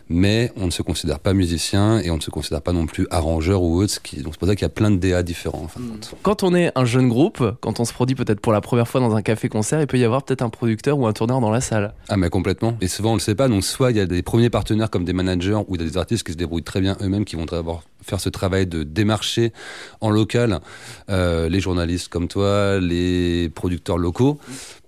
mais 0.09 0.52
on 0.56 0.66
ne 0.66 0.71
se 0.71 0.82
considère 0.82 1.18
pas 1.18 1.32
musicien 1.35 1.99
et 2.00 2.11
on 2.11 2.16
ne 2.16 2.21
se 2.21 2.30
considère 2.30 2.62
pas 2.62 2.73
non 2.73 2.87
plus 2.87 3.06
arrangeur 3.11 3.62
ou 3.62 3.82
autre. 3.82 4.00
qui- 4.02 4.23
Donc 4.23 4.35
c'est 4.35 4.38
pour 4.38 4.49
ça 4.49 4.54
qu'il 4.54 4.62
y 4.62 4.66
a 4.66 4.68
plein 4.71 4.90
de 4.90 4.97
DA 4.97 5.23
différents. 5.23 5.62
En 5.64 5.68
fin 5.68 5.80
de 5.80 5.88
compte. 5.88 6.14
Quand 6.23 6.42
on 6.42 6.54
est 6.54 6.73
un 6.75 6.85
jeune 6.85 7.09
groupe, 7.09 7.42
quand 7.61 7.80
on 7.80 7.85
se 7.85 7.92
produit 7.92 8.14
peut-être 8.16 8.40
pour 8.40 8.52
la 8.52 8.61
première 8.61 8.88
fois 8.88 9.00
dans 9.00 9.14
un 9.16 9.23
café-concert, 9.23 9.80
il 9.80 9.87
peut 9.87 9.99
y 9.99 10.04
avoir 10.04 10.23
peut-être 10.25 10.42
un 10.42 10.50
producteur 10.50 10.99
ou 10.99 11.06
un 11.06 11.12
tourneur 11.12 11.40
dans 11.40 11.50
la 11.50 11.61
salle. 11.61 11.94
Ah 12.09 12.16
mais 12.16 12.30
complètement. 12.30 12.76
Et 12.80 12.88
souvent 12.88 13.12
on 13.12 13.14
le 13.14 13.21
sait 13.21 13.35
pas. 13.35 13.49
Donc 13.49 13.64
soit 13.64 13.90
il 13.90 13.97
y 13.97 14.00
a 14.00 14.06
des 14.06 14.23
premiers 14.23 14.50
partenaires 14.50 14.90
comme 14.90 15.04
des 15.04 15.12
managers 15.12 15.59
ou 15.68 15.76
des 15.76 15.97
artistes 15.97 16.25
qui 16.25 16.32
se 16.32 16.37
débrouillent 16.37 16.62
très 16.62 16.80
bien 16.80 16.97
eux-mêmes, 17.00 17.25
qui 17.25 17.37
vont 17.37 17.44
d'abord 17.47 17.82
faire 18.02 18.21
ce 18.21 18.28
travail 18.28 18.66
de 18.66 18.82
démarcher 18.82 19.52
en 20.00 20.11
local 20.11 20.61
euh, 21.09 21.49
les 21.49 21.61
journalistes 21.61 22.09
comme 22.09 22.26
toi, 22.28 22.80
les 22.80 23.49
producteurs 23.54 23.97
locaux, 23.99 24.38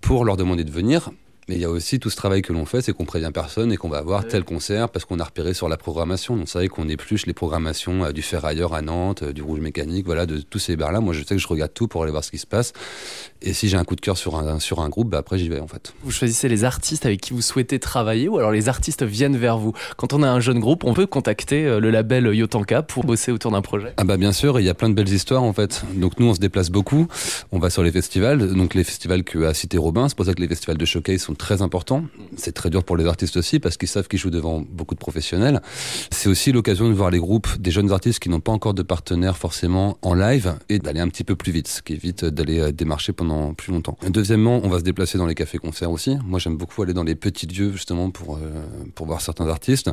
pour 0.01 0.25
leur 0.25 0.37
demander 0.37 0.65
de 0.65 0.71
venir. 0.73 1.11
Mais 1.49 1.57
il 1.57 1.61
y 1.61 1.65
a 1.65 1.71
aussi 1.71 2.01
tout 2.01 2.11
ce 2.11 2.17
travail 2.17 2.43
que 2.43 2.53
l'on 2.53 2.65
fait, 2.65 2.81
c'est 2.81 2.93
qu'on 2.93 3.05
prévient 3.05 3.31
personne 3.33 3.71
et 3.73 3.77
qu'on 3.77 3.89
va 3.89 3.99
avoir 3.99 4.27
tel 4.27 4.45
concert 4.45 4.89
parce 4.89 5.05
qu'on 5.05 5.19
a 5.19 5.25
repéré 5.25 5.53
sur 5.53 5.69
la 5.69 5.77
programmation. 5.77 6.37
Donc 6.37 6.49
c'est 6.49 6.59
vrai 6.59 6.69
qu'on 6.69 6.89
épluche 6.89 7.27
les 7.27 7.35
programmations 7.35 8.05
euh, 8.05 8.13
du 8.13 8.23
Ferrailleur 8.23 8.73
à 8.73 8.83
Nantes, 8.83 9.23
euh, 9.23 9.33
du 9.33 9.43
Rouge 9.43 9.61
Mécanique, 9.61 10.07
voilà, 10.07 10.25
de 10.25 10.39
tous 10.39 10.59
ces 10.59 10.77
bars-là. 10.77 11.01
Moi 11.01 11.13
je 11.13 11.21
sais 11.21 11.35
que 11.35 11.41
je 11.41 11.49
regarde 11.49 11.73
tout 11.75 11.87
pour 11.87 12.03
aller 12.03 12.13
voir 12.13 12.25
ce 12.25 12.31
qui 12.31 12.39
se 12.39 12.47
passe. 12.47 12.73
Et 13.43 13.53
si 13.53 13.69
j'ai 13.69 13.77
un 13.77 13.85
coup 13.85 13.95
de 13.95 14.01
cœur 14.01 14.17
sur 14.17 14.37
un, 14.37 14.59
sur 14.59 14.81
un 14.81 14.89
groupe, 14.89 15.11
bah, 15.11 15.19
après 15.19 15.39
j'y 15.39 15.49
vais 15.49 15.61
en 15.61 15.67
fait. 15.67 15.93
Vous 16.03 16.11
choisissez 16.11 16.49
les 16.49 16.65
artistes 16.65 17.05
avec 17.05 17.21
qui 17.21 17.35
vous 17.35 17.43
souhaitez 17.43 17.79
travailler 17.79 18.29
ou 18.29 18.39
alors 18.39 18.51
les 18.51 18.69
artistes 18.69 19.03
viennent 19.03 19.37
vers 19.37 19.59
vous? 19.59 19.73
Quand 19.99 20.15
on 20.15 20.23
a 20.23 20.29
un 20.29 20.41
jeune 20.41 20.61
groupe, 20.61 20.85
on 20.85 20.95
peut 20.95 21.07
contacter 21.07 21.67
euh, 21.67 21.79
le 21.79 21.91
label 21.91 22.35
Yotanka 22.35 22.83
pour 22.83 23.05
bosser 23.05 23.33
autour 23.33 23.51
d'un 23.51 23.63
projet. 23.63 23.93
Ah 23.99 24.05
bah 24.05 24.17
bien 24.17 24.33
sûr, 24.33 24.61
il 24.61 24.65
y 24.65 24.71
a 24.71 24.75
plein 24.75 24.89
de 24.89 24.95
belles 24.95 25.13
histoires 25.13 25.43
en 25.43 25.53
fait. 25.53 25.85
Donc 25.95 26.19
nous 26.19 26.27
on 26.27 26.35
se 26.35 26.41
déplace 26.41 26.71
beaucoup, 26.71 27.07
on 27.53 27.59
va 27.59 27.69
sur 27.69 27.83
les 27.83 27.93
festivals, 27.93 28.55
donc 28.55 28.75
les 28.75 28.85
festivals 28.85 29.25
que 29.25 29.45
a 29.45 29.53
cité 29.53 29.77
Robin, 29.77 30.09
c'est 30.09 30.17
pour 30.17 30.25
ça 30.25 30.33
que 30.33 30.41
les 30.41 30.49
festivals 30.49 30.79
de 30.79 30.85
showcase 30.85 31.21
sont 31.21 31.34
très 31.37 31.63
importants. 31.63 32.05
C'est 32.37 32.53
très 32.53 32.71
dur 32.71 32.85
pour 32.85 32.97
les 32.97 33.07
artistes 33.07 33.37
aussi 33.37 33.61
parce 33.61 33.77
qu'ils 33.77 33.89
savent 33.89 34.09
qu'ils 34.09 34.19
jouent 34.19 34.31
devant 34.31 34.61
beaucoup 34.61 34.95
de 34.95 35.01
professionnels. 35.01 35.61
C'est 36.11 36.29
aussi 36.29 36.53
l'occasion 36.53 36.89
de 36.89 36.95
voir 36.95 37.11
les 37.11 37.19
groupes 37.19 37.49
des 37.59 37.71
jeunes 37.71 37.93
artistes 37.93 38.19
qui 38.19 38.29
n'ont 38.29 38.41
pas 38.41 38.53
encore 38.53 38.75
de 38.75 38.83
partenaires 38.83 39.37
forcément 39.37 39.99
en 40.03 40.15
live 40.15 40.55
et 40.69 40.79
d'aller 40.79 41.01
un 41.01 41.09
petit 41.09 41.25
peu 41.25 41.37
plus 41.37 41.53
vite, 41.53 41.69
ce 41.69 41.83
qui 41.83 41.95
évite 41.95 42.25
d'aller 42.25 42.61
euh, 42.61 42.73
démarcher 42.73 43.13
pendant 43.13 43.55
plus 43.55 43.73
longtemps. 43.73 43.97
Deuxièmement, 44.09 44.61
on 44.63 44.69
va 44.69 44.79
se 44.79 44.85
déplacer 44.85 45.19
dans 45.19 45.27
les 45.27 45.35
cafés-concerts 45.35 45.91
aussi. 45.91 46.17
Moi 46.25 46.39
j'aime 46.39 46.57
beaucoup 46.57 46.83
aller 46.83 46.93
dans 46.93 47.05
les 47.05 47.15
petits 47.15 47.47
lieux 47.47 47.73
justement 47.73 48.11
pour, 48.11 48.37
euh, 48.37 48.41
pour 48.95 49.07
voir 49.07 49.21
certains 49.21 49.49
artistes. 49.49 49.91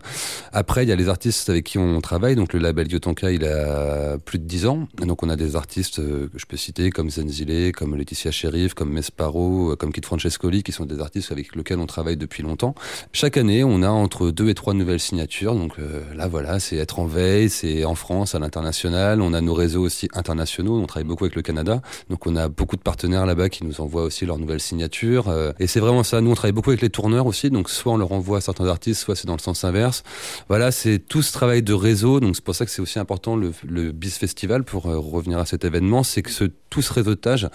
Après, 0.53 0.83
il 0.83 0.89
y 0.89 0.91
a 0.91 0.95
les 0.95 1.09
artistes 1.09 1.49
avec 1.49 1.65
qui 1.65 1.77
on 1.77 2.01
travaille. 2.01 2.35
Donc, 2.35 2.53
le 2.53 2.59
label 2.59 2.91
Yotanka, 2.91 3.31
il 3.31 3.45
a 3.45 4.17
plus 4.17 4.39
de 4.39 4.45
10 4.45 4.65
ans. 4.67 4.87
Donc, 4.97 5.23
on 5.23 5.29
a 5.29 5.35
des 5.35 5.55
artistes 5.55 5.99
euh, 5.99 6.27
que 6.31 6.39
je 6.39 6.45
peux 6.45 6.57
citer, 6.57 6.89
comme 6.89 7.09
Zenzile, 7.09 7.71
comme 7.71 7.95
Laetitia 7.95 8.31
Sheriff, 8.31 8.73
comme 8.73 8.91
Mesparo, 8.91 9.75
comme 9.77 9.91
Kid 9.91 10.05
Francescoli, 10.05 10.63
qui 10.63 10.71
sont 10.71 10.85
des 10.85 10.99
artistes 10.99 11.30
avec 11.31 11.55
lesquels 11.55 11.79
on 11.79 11.85
travaille 11.85 12.17
depuis 12.17 12.43
longtemps. 12.43 12.75
Chaque 13.13 13.37
année, 13.37 13.63
on 13.63 13.81
a 13.81 13.89
entre 13.89 14.31
deux 14.31 14.49
et 14.49 14.53
trois 14.53 14.73
nouvelles 14.73 14.99
signatures. 14.99 15.55
Donc, 15.55 15.73
euh, 15.79 16.01
là, 16.15 16.27
voilà, 16.27 16.59
c'est 16.59 16.77
être 16.77 16.99
en 16.99 17.05
veille, 17.05 17.49
c'est 17.49 17.85
en 17.85 17.95
France, 17.95 18.35
à 18.35 18.39
l'international. 18.39 19.21
On 19.21 19.33
a 19.33 19.41
nos 19.41 19.53
réseaux 19.53 19.81
aussi 19.81 20.07
internationaux. 20.13 20.79
On 20.79 20.85
travaille 20.85 21.07
beaucoup 21.07 21.25
avec 21.25 21.35
le 21.35 21.41
Canada. 21.41 21.81
Donc, 22.09 22.27
on 22.27 22.35
a 22.35 22.49
beaucoup 22.49 22.75
de 22.75 22.81
partenaires 22.81 23.25
là-bas 23.25 23.49
qui 23.49 23.63
nous 23.63 23.81
envoient 23.81 24.03
aussi 24.03 24.25
leurs 24.25 24.37
nouvelles 24.37 24.61
signatures. 24.61 25.29
Euh, 25.29 25.51
et 25.59 25.67
c'est 25.67 25.79
vraiment 25.79 26.03
ça. 26.03 26.21
Nous, 26.21 26.31
on 26.31 26.35
travaille 26.35 26.51
beaucoup 26.51 26.69
avec 26.69 26.81
les 26.81 26.89
tourneurs 26.89 27.25
aussi. 27.25 27.49
Donc, 27.49 27.69
soit 27.69 27.93
on 27.93 27.97
leur 27.97 28.11
envoie 28.11 28.41
certains 28.41 28.67
artistes, 28.67 29.01
soit 29.01 29.15
c'est 29.15 29.27
dans 29.27 29.35
le 29.35 29.39
sens 29.39 29.63
inverse. 29.63 30.03
Voilà, 30.49 30.71
c'est 30.71 30.99
tout 30.99 31.21
ce 31.21 31.31
travail 31.31 31.61
de 31.61 31.73
réseau. 31.73 32.19
Donc 32.19 32.35
c'est 32.35 32.43
pour 32.43 32.55
ça 32.55 32.65
que 32.65 32.71
c'est 32.71 32.81
aussi 32.81 32.99
important 32.99 33.35
le, 33.35 33.91
BIS 33.91 34.11
Festival 34.11 34.63
pour 34.63 34.87
euh, 34.87 34.97
revenir 34.97 35.39
à 35.39 35.45
cet 35.45 35.65
événement, 35.65 36.03
c'est 36.03 36.21
que 36.21 36.31
ce, 36.31 36.45
tout 36.69 36.81
ce 36.81 36.93
réseautage, 36.93 37.47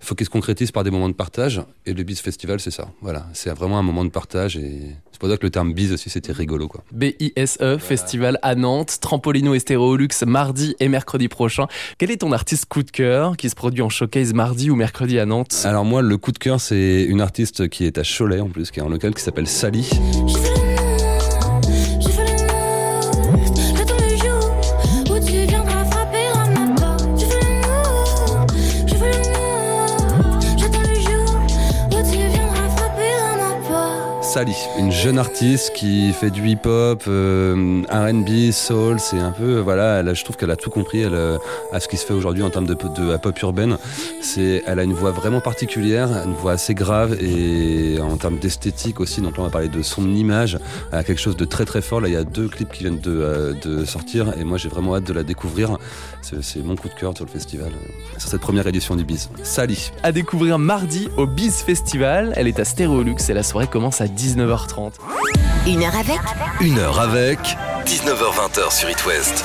faut 0.00 0.14
qu'il 0.14 0.26
se 0.26 0.30
concrétise 0.30 0.70
par 0.70 0.84
des 0.84 0.90
moments 0.90 1.08
de 1.08 1.14
partage. 1.14 1.62
Et 1.86 1.94
le 1.94 2.02
BIS 2.02 2.16
Festival, 2.16 2.60
c'est 2.60 2.70
ça. 2.70 2.90
Voilà, 3.00 3.09
c'est 3.32 3.50
vraiment 3.50 3.78
un 3.78 3.82
moment 3.82 4.04
de 4.04 4.10
partage 4.10 4.56
et 4.56 4.96
c'est 5.12 5.20
pour 5.20 5.28
ça 5.28 5.36
que 5.36 5.44
le 5.44 5.50
terme 5.50 5.72
BIS 5.72 5.92
aussi, 5.92 6.10
c'était 6.10 6.32
rigolo 6.32 6.68
quoi. 6.68 6.82
BISE, 6.92 7.58
E, 7.60 7.78
Festival 7.78 8.38
à 8.42 8.54
Nantes, 8.54 8.98
Trampolino 9.00 9.54
et 9.54 9.58
Stéréolux 9.58 10.08
mardi 10.26 10.74
et 10.80 10.88
mercredi 10.88 11.28
prochain. 11.28 11.66
Quel 11.98 12.10
est 12.10 12.18
ton 12.18 12.32
artiste 12.32 12.66
coup 12.66 12.82
de 12.82 12.90
cœur 12.90 13.36
qui 13.36 13.50
se 13.50 13.54
produit 13.54 13.82
en 13.82 13.88
showcase 13.88 14.32
mardi 14.32 14.70
ou 14.70 14.76
mercredi 14.76 15.18
à 15.18 15.26
Nantes? 15.26 15.62
Alors 15.64 15.84
moi, 15.84 16.02
le 16.02 16.16
coup 16.16 16.32
de 16.32 16.38
cœur, 16.38 16.60
c'est 16.60 17.02
une 17.02 17.20
artiste 17.20 17.68
qui 17.68 17.84
est 17.84 17.98
à 17.98 18.02
Cholet 18.02 18.40
en 18.40 18.48
plus, 18.48 18.70
qui 18.70 18.80
est 18.80 18.82
en 18.82 18.88
local, 18.88 19.14
qui 19.14 19.22
s'appelle 19.22 19.46
Sally. 19.46 19.90
Sally, 34.32 34.54
une 34.78 34.92
jeune 34.92 35.18
artiste 35.18 35.72
qui 35.74 36.12
fait 36.12 36.30
du 36.30 36.46
hip-hop, 36.48 37.02
euh, 37.08 37.82
R&B, 37.90 38.52
soul, 38.52 39.00
c'est 39.00 39.18
un 39.18 39.32
peu, 39.32 39.58
voilà, 39.58 39.98
elle 40.00 40.08
a- 40.08 40.14
je 40.14 40.22
trouve 40.22 40.36
qu'elle 40.36 40.50
a 40.52 40.56
tout 40.56 40.70
compris 40.70 41.02
euh, 41.04 41.36
à 41.72 41.80
ce 41.80 41.88
qui 41.88 41.96
se 41.96 42.06
fait 42.06 42.12
aujourd'hui 42.14 42.42
en 42.44 42.50
termes 42.50 42.66
de, 42.66 42.74
de 42.74 43.16
pop 43.16 43.36
urbaine. 43.42 43.76
C'est, 44.32 44.62
elle 44.64 44.78
a 44.78 44.84
une 44.84 44.92
voix 44.92 45.10
vraiment 45.10 45.40
particulière, 45.40 46.08
une 46.24 46.34
voix 46.34 46.52
assez 46.52 46.72
grave 46.72 47.16
et 47.20 47.98
en 48.00 48.16
termes 48.16 48.38
d'esthétique 48.38 49.00
aussi. 49.00 49.20
Donc 49.20 49.36
là, 49.36 49.42
on 49.42 49.46
va 49.46 49.50
parler 49.50 49.68
de 49.68 49.82
son 49.82 50.08
image, 50.14 50.56
elle 50.92 50.98
a 51.00 51.02
quelque 51.02 51.20
chose 51.20 51.36
de 51.36 51.44
très 51.44 51.64
très 51.64 51.82
fort. 51.82 52.00
Là, 52.00 52.06
il 52.06 52.14
y 52.14 52.16
a 52.16 52.22
deux 52.22 52.46
clips 52.46 52.70
qui 52.70 52.84
viennent 52.84 53.00
de, 53.00 53.10
euh, 53.10 53.54
de 53.54 53.84
sortir 53.84 54.32
et 54.38 54.44
moi, 54.44 54.56
j'ai 54.56 54.68
vraiment 54.68 54.94
hâte 54.94 55.02
de 55.02 55.12
la 55.12 55.24
découvrir. 55.24 55.78
C'est, 56.22 56.44
c'est 56.44 56.60
mon 56.62 56.76
coup 56.76 56.88
de 56.88 56.94
cœur 56.94 57.12
sur 57.16 57.24
le 57.24 57.30
festival, 57.30 57.72
euh, 57.72 58.18
sur 58.18 58.30
cette 58.30 58.40
première 58.40 58.68
édition 58.68 58.94
du 58.94 59.02
Biz. 59.02 59.30
Sally. 59.42 59.90
À 60.04 60.12
découvrir 60.12 60.60
mardi 60.60 61.08
au 61.16 61.26
Biz 61.26 61.62
Festival. 61.62 62.32
Elle 62.36 62.46
est 62.46 62.60
à 62.60 62.64
Stéréolux 62.64 63.16
et 63.28 63.34
la 63.34 63.42
soirée 63.42 63.66
commence 63.66 64.00
à 64.00 64.06
19h30. 64.06 64.92
Une 65.66 65.82
heure 65.82 65.96
avec 65.96 66.20
Une 66.60 66.78
heure 66.78 67.00
avec 67.00 67.40
19h20 67.84 68.70
sur 68.70 68.88
It 68.88 69.04
West. 69.06 69.44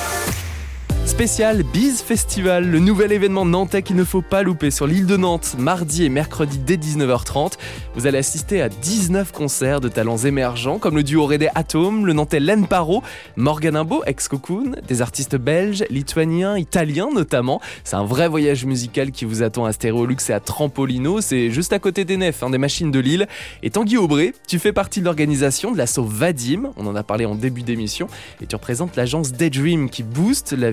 Spécial 1.05 1.61
Biz 1.61 2.01
Festival, 2.01 2.67
le 2.67 2.79
nouvel 2.79 3.11
événement 3.11 3.45
nantais 3.45 3.83
qu'il 3.83 3.95
ne 3.95 4.03
faut 4.03 4.23
pas 4.23 4.41
louper 4.41 4.71
sur 4.71 4.87
l'île 4.87 5.05
de 5.05 5.15
Nantes, 5.15 5.55
mardi 5.59 6.03
et 6.03 6.09
mercredi 6.09 6.57
dès 6.57 6.77
19h30. 6.77 7.53
Vous 7.93 8.07
allez 8.07 8.17
assister 8.17 8.61
à 8.61 8.69
19 8.69 9.31
concerts 9.31 9.81
de 9.81 9.87
talents 9.87 10.17
émergents 10.17 10.79
comme 10.79 10.95
le 10.95 11.03
duo 11.03 11.27
Redé 11.27 11.47
Atom, 11.53 12.07
le 12.07 12.13
nantais 12.13 12.39
Len 12.39 12.65
Paro, 12.67 13.03
Morgan 13.37 13.75
Imbo, 13.75 14.03
ex-Cocoon, 14.05 14.77
des 14.87 15.01
artistes 15.03 15.37
belges, 15.37 15.85
lituaniens, 15.91 16.57
italiens 16.57 17.09
notamment. 17.13 17.61
C'est 17.83 17.95
un 17.95 18.03
vrai 18.03 18.27
voyage 18.27 18.65
musical 18.65 19.11
qui 19.11 19.25
vous 19.25 19.43
attend 19.43 19.65
à 19.65 19.73
Stéréolux 19.73 20.17
et 20.27 20.33
à 20.33 20.39
Trampolino, 20.39 21.21
c'est 21.21 21.51
juste 21.51 21.71
à 21.71 21.79
côté 21.79 22.03
des 22.03 22.17
nefs, 22.17 22.41
hein, 22.41 22.49
des 22.49 22.57
machines 22.57 22.91
de 22.91 22.99
Lille. 22.99 23.27
Et 23.61 23.69
Tanguy 23.69 23.97
Aubray, 23.97 24.33
tu 24.47 24.57
fais 24.57 24.73
partie 24.73 25.01
de 25.01 25.05
l'organisation 25.05 25.71
de 25.71 25.77
l'assaut 25.77 26.03
Vadim, 26.03 26.71
on 26.75 26.87
en 26.87 26.95
a 26.95 27.03
parlé 27.03 27.25
en 27.25 27.35
début 27.35 27.61
d'émission, 27.61 28.07
et 28.41 28.47
tu 28.47 28.55
représentes 28.55 28.95
l'agence 28.95 29.31
Daydream 29.31 29.89
qui 29.89 30.01
booste 30.01 30.51
la 30.51 30.71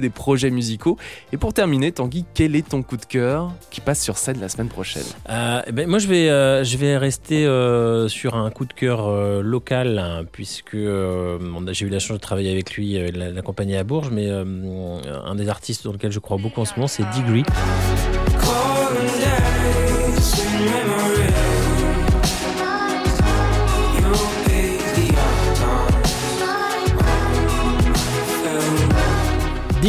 des 0.00 0.10
projets 0.10 0.50
musicaux. 0.50 0.96
Et 1.32 1.36
pour 1.36 1.52
terminer, 1.52 1.92
Tanguy, 1.92 2.24
quel 2.34 2.56
est 2.56 2.68
ton 2.68 2.82
coup 2.82 2.96
de 2.96 3.04
cœur 3.04 3.52
qui 3.70 3.80
passe 3.80 4.02
sur 4.02 4.16
scène 4.16 4.40
la 4.40 4.48
semaine 4.48 4.68
prochaine? 4.68 5.02
Euh, 5.28 5.62
eh 5.66 5.72
ben, 5.72 5.88
moi, 5.88 5.98
je 5.98 6.06
vais, 6.08 6.28
euh, 6.30 6.64
je 6.64 6.76
vais 6.76 6.96
rester 6.96 7.46
euh, 7.46 8.08
sur 8.08 8.34
un 8.36 8.50
coup 8.50 8.64
de 8.64 8.72
cœur 8.72 9.10
local, 9.42 9.98
hein, 9.98 10.24
puisque 10.30 10.74
a- 10.74 11.72
j'ai 11.72 11.86
eu 11.86 11.88
la 11.88 11.98
chance 11.98 12.16
de 12.16 12.22
travailler 12.22 12.50
avec 12.52 12.74
lui, 12.74 12.98
la- 13.12 13.30
l'accompagner 13.30 13.76
à 13.76 13.84
Bourges, 13.84 14.10
mais 14.10 14.28
un 14.30 15.34
des 15.34 15.48
artistes 15.48 15.84
dans 15.84 15.92
lequel 15.92 16.12
je 16.12 16.18
crois 16.18 16.36
beaucoup 16.36 16.60
en 16.60 16.64
ce 16.64 16.74
moment, 16.74 16.88
c'est 16.88 17.04
Degree. 17.16 17.44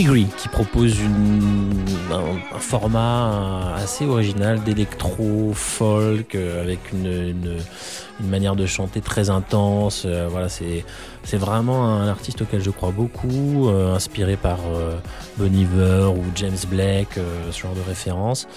Qui 0.01 0.47
propose 0.47 0.95
un, 2.11 2.59
format 2.59 3.75
assez 3.75 4.03
original 4.07 4.63
d'électro 4.63 5.51
folk 5.53 6.33
euh, 6.33 6.63
avec 6.63 6.79
une, 6.91 7.57
une 8.21 8.29
manière 8.29 8.55
de 8.55 8.65
chanter 8.65 9.01
très 9.01 9.29
intense. 9.29 10.03
Euh, 10.05 10.27
voilà, 10.29 10.49
c'est 10.49 10.85
c'est 11.23 11.37
vraiment 11.37 11.85
un 11.85 12.07
artiste 12.07 12.41
auquel 12.41 12.61
je 12.61 12.71
crois 12.71 12.91
beaucoup, 12.91 13.69
euh, 13.69 13.93
inspiré 13.93 14.37
par 14.37 14.57
euh, 14.73 14.95
Bon 15.37 15.53
Iver 15.53 16.09
ou 16.15 16.23
James 16.35 16.57
Blake, 16.67 17.17
euh, 17.17 17.51
ce 17.51 17.61
genre 17.61 17.75
de 17.75 17.81
référence. 17.81 18.47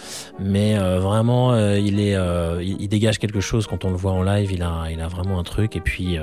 Mais 0.41 0.79
euh, 0.79 0.99
vraiment, 0.99 1.53
euh, 1.53 1.79
il 1.79 2.01
est, 2.01 2.17
il, 2.63 2.81
il 2.81 2.89
dégage 2.89 3.19
quelque 3.19 3.41
chose 3.41 3.67
quand 3.67 3.85
on 3.85 3.91
le 3.91 3.97
voit 3.97 4.13
en 4.13 4.23
live. 4.23 4.51
Il 4.53 4.63
a, 4.63 4.87
il 4.91 5.01
a 5.01 5.09
vraiment 5.09 5.39
un 5.39 5.43
truc. 5.43 5.77
Et 5.77 5.81
puis, 5.81 6.19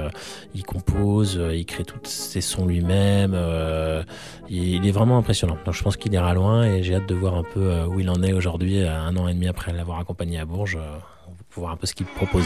il 0.56 0.64
compose, 0.64 1.40
il 1.54 1.66
crée 1.66 1.84
tous 1.84 2.00
ses 2.04 2.42
sons 2.42 2.66
lui-même. 2.66 3.38
il, 4.50 4.76
il 4.76 4.88
est 4.88 4.92
vraiment 4.92 5.18
impressionnant. 5.18 5.58
Donc, 5.66 5.76
je 5.76 5.84
pense 5.84 5.98
qu'il 5.98 6.14
ira 6.14 6.34
loin 6.34 6.64
et 6.64 6.84
j'ai 6.84 6.96
hâte 6.96 7.08
de 7.08 7.16
voir 7.16 7.36
un 7.36 7.44
peu 7.44 7.84
où 7.86 8.00
il 8.00 8.10
en 8.10 8.22
est 8.24 8.34
aujourd'hui, 8.34 8.82
un 8.82 9.16
an 9.18 9.28
et 9.28 9.34
demi 9.34 9.48
après 9.48 9.74
l'avoir 9.74 10.00
accompagné 10.00 10.40
à 10.40 10.46
Bourges. 10.46 10.78
Pour 11.52 11.64
voir 11.64 11.74
un 11.74 11.78
peu 11.78 11.86
ce 11.86 11.94
qu'il 11.94 12.06
propose. 12.06 12.46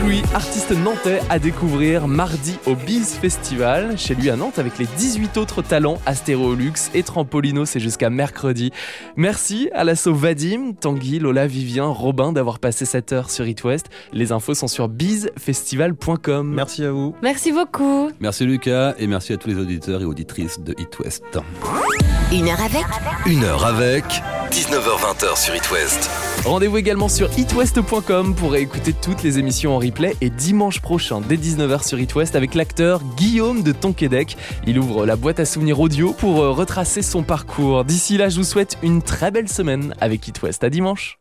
Degree, 0.00 0.22
artiste 0.34 0.70
nantais 0.70 1.20
à 1.28 1.38
découvrir 1.38 2.08
mardi 2.08 2.56
au 2.66 2.74
Biz 2.74 3.18
Festival, 3.20 3.98
chez 3.98 4.14
lui 4.14 4.30
à 4.30 4.36
Nantes 4.36 4.58
avec 4.58 4.78
les 4.78 4.86
18 4.86 5.36
autres 5.36 5.62
talents 5.62 5.98
Astérolux 6.06 6.72
et 6.94 7.02
Trampolino, 7.02 7.66
c'est 7.66 7.80
jusqu'à 7.80 8.08
mercredi. 8.08 8.72
Merci 9.16 9.68
à 9.74 9.84
l'assaut 9.84 10.14
Vadim, 10.14 10.72
Tanguy, 10.72 11.18
Lola, 11.18 11.46
Vivien, 11.46 11.86
Robin 11.86 12.32
d'avoir 12.32 12.60
passé 12.60 12.84
cette 12.84 13.12
heure 13.12 13.30
sur 13.30 13.46
It 13.46 13.62
West. 13.64 13.86
Les 14.12 14.32
infos 14.32 14.54
sont 14.54 14.68
sur 14.68 14.88
bizfestival.com. 14.88 16.50
Merci 16.54 16.84
à 16.84 16.92
vous. 16.92 17.14
Merci 17.22 17.52
beaucoup. 17.52 18.10
Merci 18.20 18.46
Lucas 18.46 18.94
et 18.98 19.06
merci 19.06 19.34
à 19.34 19.36
tous 19.36 19.48
les 19.48 19.56
auditeurs 19.56 20.00
et 20.00 20.06
auditrices 20.06 20.60
de 20.60 20.74
It 20.78 20.98
West. 21.00 21.24
Une 22.32 22.48
heure 22.48 22.60
avec 22.62 22.86
Une 23.26 23.44
heure 23.44 23.66
avec 23.66 24.04
19h20 24.50 25.36
sur 25.36 25.54
It 25.54 25.70
West. 25.70 26.29
Rendez-vous 26.44 26.78
également 26.78 27.08
sur 27.08 27.28
itwest.com 27.38 28.34
pour 28.34 28.56
écouter 28.56 28.94
toutes 28.94 29.22
les 29.22 29.38
émissions 29.38 29.76
en 29.76 29.78
replay 29.78 30.14
et 30.22 30.30
dimanche 30.30 30.80
prochain 30.80 31.20
dès 31.20 31.36
19h 31.36 31.86
sur 31.86 32.00
It 32.00 32.14
West 32.14 32.34
avec 32.34 32.54
l'acteur 32.54 33.02
Guillaume 33.16 33.62
de 33.62 33.72
Tonquédec. 33.72 34.38
Il 34.66 34.78
ouvre 34.78 35.04
la 35.04 35.16
boîte 35.16 35.38
à 35.38 35.44
souvenirs 35.44 35.80
audio 35.80 36.12
pour 36.14 36.42
euh, 36.42 36.50
retracer 36.50 37.02
son 37.02 37.22
parcours. 37.22 37.84
D'ici 37.84 38.16
là, 38.16 38.30
je 38.30 38.38
vous 38.38 38.44
souhaite 38.44 38.78
une 38.82 39.02
très 39.02 39.30
belle 39.30 39.48
semaine 39.48 39.94
avec 40.00 40.26
It 40.28 40.42
West. 40.42 40.64
À 40.64 40.70
dimanche. 40.70 41.18